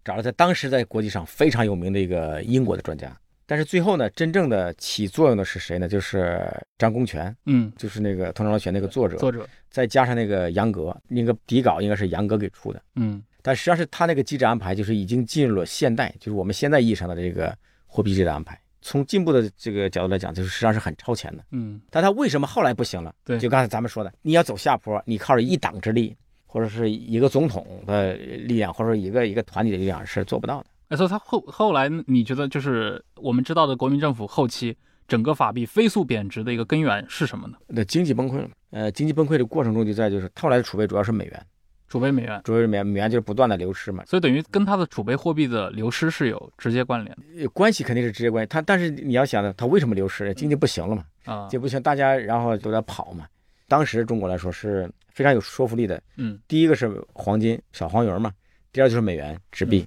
[0.09, 5.87] 找了在当时在国际上非常有名的一个英国的专家，但是最后呢，真正的起作用的是谁呢？
[5.87, 9.47] 就是张公权，嗯，就是那个《通胀螺旋》那个作者，作者。
[9.69, 17.55] 再加上那个杨格，那个底稿应该是杨格给出的，嗯但实际上是他那个机制安排，就是已经进入了现代，就是我们现在意义上的这个
[17.87, 18.59] 货币制的安排。
[18.81, 21.45] 从进步的这个角度来讲，就是实际上是很超前的。
[21.51, 23.15] 嗯但他为什么后来不行了？
[23.27, 26.17] 对就刚才咱们说的，你要走下坡，你靠着一党之力，
[26.49, 30.67] 或者是一个总统的力量，或者说一个一个团体的力量是做不到的。
[30.89, 34.75] 哎，所以他后后来你觉得就是我们知道的国民政府后期
[35.07, 37.59] 整个法币飞速贬值的一个根源是什么呢？
[37.67, 41.47] 那经济崩溃了，呃，经济崩溃的过程中就在就是后来的储备主要是美元，
[41.89, 48.49] 储备美元，主要是美元，美元就是不断的流失嘛，所以等于跟它的储备货币的流失是有直接关联的呃关系肯定是直接关系。
[48.49, 50.33] 它但是你要想呢，它为什么流失？
[50.33, 51.05] 经济不行了嘛。
[51.25, 51.47] 啊。
[51.51, 53.27] 这不行，大家然后都在跑嘛。
[53.67, 56.01] 当时中国来说是非常有说服力的。
[56.16, 58.33] 嗯第一个是黄金、小黄鱼嘛，
[58.71, 59.85] 第二就是美元纸币。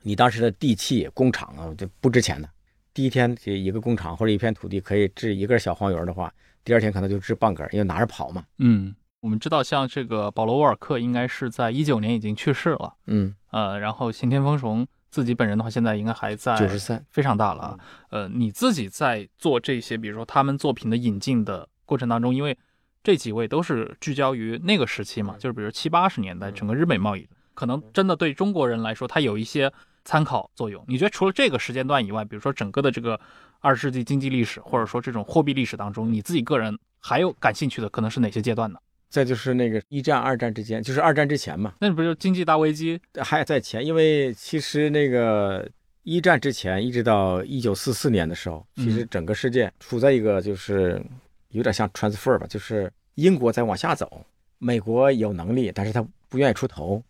[0.00, 2.48] 你当时的地契、工厂啊，这不值钱的。
[2.94, 6.32] 第一天这一个工厂或者一片土地可以制一根小黄鱼的话，
[6.64, 8.42] 第二天可能就制半根，因为拿着跑嘛。
[8.56, 17.04] 嗯，我们知道像这个保罗沃尔克应该是在一九年已经去世了，嗯，呃，然后刑天丰雄自己本人的话现在应该还在九十三。
[17.10, 17.78] 非常大了啊。
[18.08, 22.56] 呃，你自己在做这些，比如说他们作品的引进的过程当中，因为
[23.02, 29.72] 这几位都是聚焦于那个时期嘛，就是比如七八十年代整个日美贸易，可能真的对中国人来说，它有一些
[30.04, 30.84] 参考作用。
[30.88, 33.18] 你觉得除了这个时间段以外，比如说整个的这个
[33.60, 38.78] 二十世纪经济历史，或者说这种货币历史当中，你自己个人还有感兴趣的可能是哪些阶段呢？
[39.08, 43.00] 再就是那个一战、二战之间，就是二战之前嘛，那不就经济大危机？
[43.22, 45.68] 还在前，因为其实那个
[46.04, 51.02] 一战之前一直到一九四四年的时候，其实整个世界处在一个就是
[51.50, 54.24] 有点像 transfer 吧，就是英国在往下走，
[54.58, 57.02] 美国有能力，但是他不愿意出头。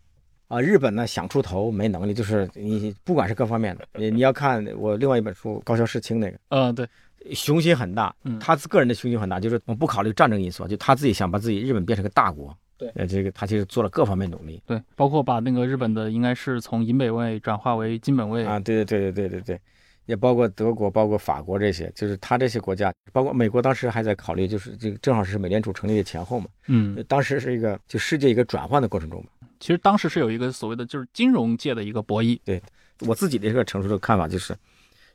[0.47, 6.85] 啊，日本呢想出头没能力，就是你不管是各方面的，你你要看我另外一本书高桥世清那个，嗯，对，
[7.33, 12.53] 雄心很大嗯，他自个人的雄心很大，就是我不考虑战争因素，就他自己想把自己日本变成个大国。
[12.77, 14.61] 对呃，这个他其实做了各方面努力。
[14.65, 19.61] 对，包括把那个日本的应该是从银本位转化为金本位啊，对对对对对对对，
[20.05, 29.47] 也包括德国、包括法国这些，就是他这些国家，包括美国，当时还在考虑，就是这个正好是美联储成立的前后嘛，嗯，当时是一个就世界一个转换的过程中嘛。
[29.59, 32.61] 其实当时是有一个所谓的就是金融界的一个博弈，对
[33.01, 34.55] 我自己的一个成熟的看法就是，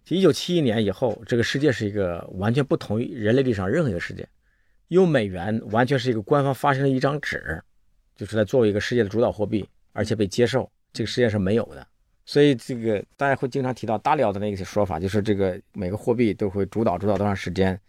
[0.08, 4.26] 一九七一年以后，这个世界是一个完全不同于人类历史上任何一个世界，
[4.88, 7.60] 用美元完全是一个官方发行的一张纸，
[8.14, 11.84] 就是在作为一个世界的主导货币，而且被接受，这个世界是没有的。
[12.26, 17.80] 所以这个大家会经常提到大辽的那个说法，就是这个每个货币都会主导主导多长时间，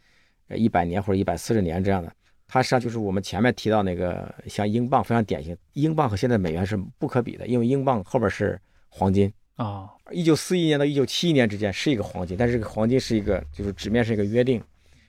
[0.47, 2.09] 呃，一百年或者一百四十年这样的。
[2.47, 8.57] 它实际上就是我们前面提到那个像英镑非常典型，英镑和现在美元是不可比的，因为英镑后边是
[8.87, 9.29] 黄金。
[9.55, 14.59] 啊，一九四一年到一九七一年之间是一个黄金，但是这个黄金是一个就是纸面是一个约定。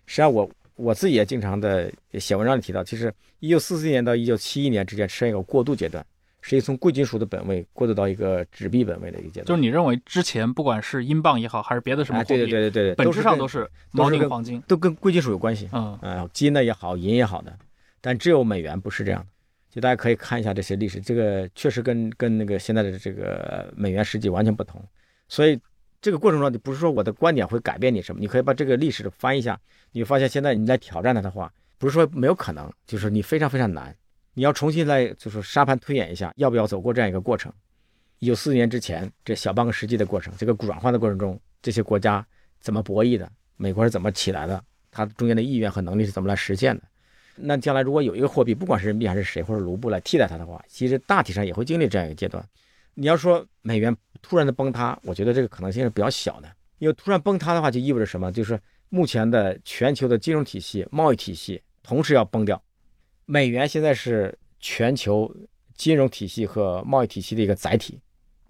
[0.06, 6.04] 实际上我我自己也经常的写文章里提到，其实一九四四年到一九七一年之间出现一个过渡阶段，
[6.41, 9.47] 是一从贵金属的本位过渡到一个纸币本位的一个阶段。
[9.47, 15.68] 就是你认为之前不管是英镑也好，还是别的什么哎，货币，对对对对对，本质上都是是锚定黄金，跟都跟贵金属有关系。
[15.72, 17.57] 嗯啊、金的也好，银也好的，
[18.01, 19.26] 但只有美元不是这样的。
[19.70, 24.82] 就大家可以看一下这些历史，这个确实跟跟那个现在的这个美元实际完全不同。
[25.28, 25.61] 所以
[26.01, 29.61] 这个过程中，你不是说我的观点会改变你什么，你可以把这个历史翻一下，
[29.93, 33.95] 你会发现现在你来挑战它的话，不是说没有可能，就是你非常非常难，
[34.39, 37.53] 你要重新来就是沙盘推演一下，要不要走过这样一个过程。
[38.20, 42.24] 一九四年之前这小半个世纪的过程，这个转换的过程中，这些国家
[42.61, 43.28] 怎么博弈的？
[43.57, 44.62] 美国是怎么起来的？
[44.93, 46.84] 它中间的意愿和能力是怎么来实现的？
[47.34, 52.49] 那将来如果有一个货币，不管是人民币还是谁或者卢布来替代它的话，其实大体上也会经历这样一个阶段。
[52.95, 58.30] 你要说美元突然的崩塌，我觉得这个可能性是比较小的，因为突然崩塌的话，就意味着什么？
[58.30, 58.57] 就是
[58.89, 62.62] 目前的全球的金融体系、贸易体系同时要崩掉。
[63.30, 65.30] 美元现在是全球
[65.76, 68.00] 金融体系和贸易体系的一个载体。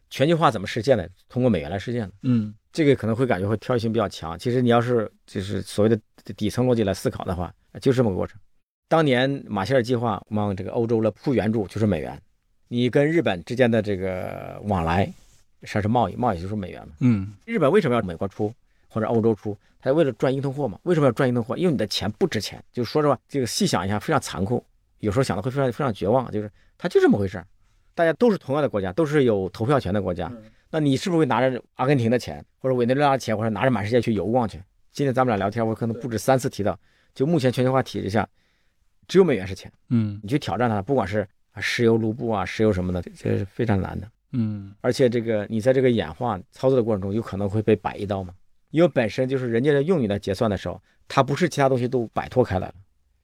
[0.08, 1.10] 全球化怎么实现的？
[1.28, 2.12] 通过美元来实现的。
[2.22, 4.38] 嗯，这个可能会感觉会挑战性比较强。
[4.38, 6.00] 其实你要是就是所谓的
[6.36, 8.38] 底层逻辑来思考的话，就这么个过程。
[8.86, 12.22] 当年马歇尔计划往这个欧洲了铺援助就是美元，
[12.68, 15.04] 你跟日本之间的这个往来，
[15.62, 16.94] 实际上是贸易，贸易就是美元嘛。
[17.00, 18.54] 嗯，日本为什么要美国出
[18.88, 19.56] 或者欧洲出？
[19.80, 20.78] 他为了赚硬通货嘛。
[20.82, 21.56] 为什么要赚硬通货？
[21.56, 22.62] 因为你的钱不值钱。
[22.72, 24.64] 就说实话，这个细想一下非常残酷，
[24.98, 26.30] 有时候想的会非常非常绝望。
[26.32, 27.46] 就是它就这么回事儿。
[27.94, 30.32] 大家都是同样的国家，都是有投票权的国家。
[30.70, 34.62] 那你是不是会拿着阿根廷的钱，或者委内瑞拉的钱，或者拿着满世界去游逛去？
[34.92, 36.78] 今天咱们俩聊天，我可能不止三次提到，
[37.14, 38.28] 就目前全球化体制下。
[39.06, 41.26] 只有美元是钱，嗯，你去挑战它，不管是
[41.56, 48.34] 石油、卢布啊，石油什么的，这是非常难的，嗯，而且这个你在这个演化操作的过程中，有可能会被摆一刀嘛，
[48.70, 52.74] 因为本身就是人家的用你来结算的时候，它不是其他东西都摆脱开来了，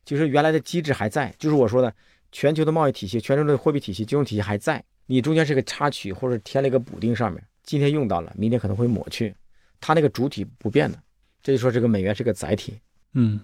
[0.05, 1.95] 就是原来的机制还在，就是我说的
[2.33, 9.35] 全球的贸易体系、全球的货币体系、金融体系还在，你中间是个插曲或者添了一个补丁上面，今天用到了，明天可能会抹去，
[9.81, 10.99] 它那个主体不变的，
[11.43, 12.79] 这就说这个美元是个载体，
[13.13, 13.41] 嗯，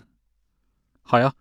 [1.03, 1.33] 好呀。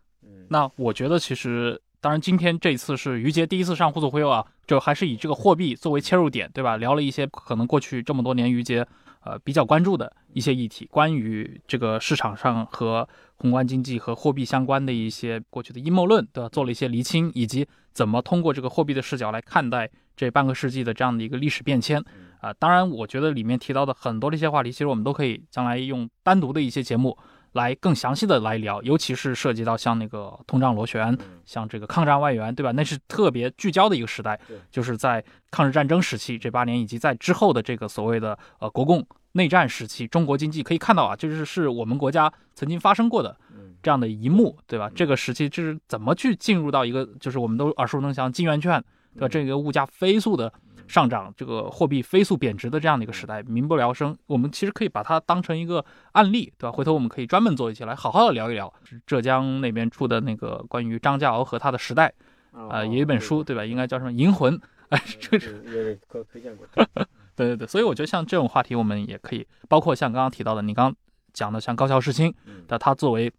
[0.52, 6.76] 那我觉得其实，当然今天这一次是于杰第一次上互助忽悠啊，就还是以这个货币作为切入点，对吧？
[6.76, 8.86] 聊了一些可能过去这么多年于杰
[9.24, 22.04] 呃比较关注的一些议题，关于这个市场上和宏观经济和货币相关的一些过去的阴谋论的做了一些厘清，以及怎么通过这个货币的视角来看待这半个世纪的这样的一个历史变迁
[22.42, 22.54] 啊。
[22.54, 27.18] 当然，我觉得里面提到的很多的一些话题，其实我们都可以将来用单独的一些节目。
[27.54, 32.72] 来更详细的来聊，尤其是涉及到像那个通胀螺旋，像这个抗战外援，对吧？
[32.72, 34.40] 那是特别聚焦的一个时代，
[34.70, 43.36] 就是在抗日战争时期这八年，以及在之后的这个所谓的呃国共内战时期，中国经济可以看到啊，就是是我们国家曾经发生过的
[43.82, 44.90] 这样的一幕，对吧？
[44.94, 48.84] 这个时期就是怎么去进入到一个就是我们都耳熟能详金圆券，
[49.16, 49.28] 对吧？
[49.28, 50.52] 这个物价飞速的。
[50.90, 54.18] 上涨，这个货币飞速贬值的这样的一个时代，民不聊生。
[54.26, 56.72] 我们其实可以把它当成一个案例，对吧？
[56.72, 58.74] 回头我们可以专门做一期来好好的聊一聊。
[59.06, 62.12] 浙江那边出的那个关于张家敖和他的时代，
[62.52, 63.64] 啊，有一本书，对吧？
[63.64, 64.58] 应该叫什么《银魂》？
[64.90, 66.66] 哎，这个是给推荐过。
[67.38, 70.98] 对对对，所以我觉得像这种话题，我们也可以，包括像刚刚提到的，你刚刚
[71.34, 72.34] 讲的像高桥世青，
[72.68, 73.32] 那他作为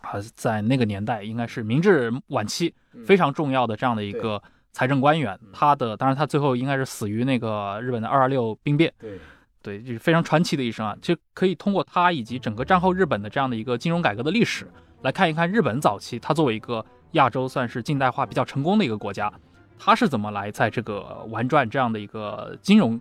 [0.00, 2.74] 啊，在那个年代应该是明治晚期
[3.04, 4.42] 非常重要的这样的一个。
[4.72, 9.18] 财政官员，他的当然他最后应该是死于那个日本的二二六兵变，对，
[9.62, 10.96] 对，就是非常传奇的一生啊。
[11.02, 14.66] 其实可以通过他以及整个战后日本的这样的一个金融改革的历史
[15.02, 19.32] 来看一看日本早期，它作为一个亚洲算是近代化比较成功的一个国家，
[19.78, 23.00] 它是怎么来在这个玩转这样的一个金融，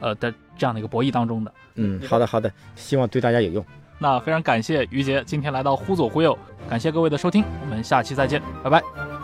[0.00, 1.54] 呃的这样的一个博弈当中的。
[1.76, 3.64] 嗯，好的好的，希望对大家有用。
[4.00, 6.38] 那非常感谢于杰今天来到忽左忽右，
[6.68, 9.17] 感谢各位的收听，我们下期再见，拜拜。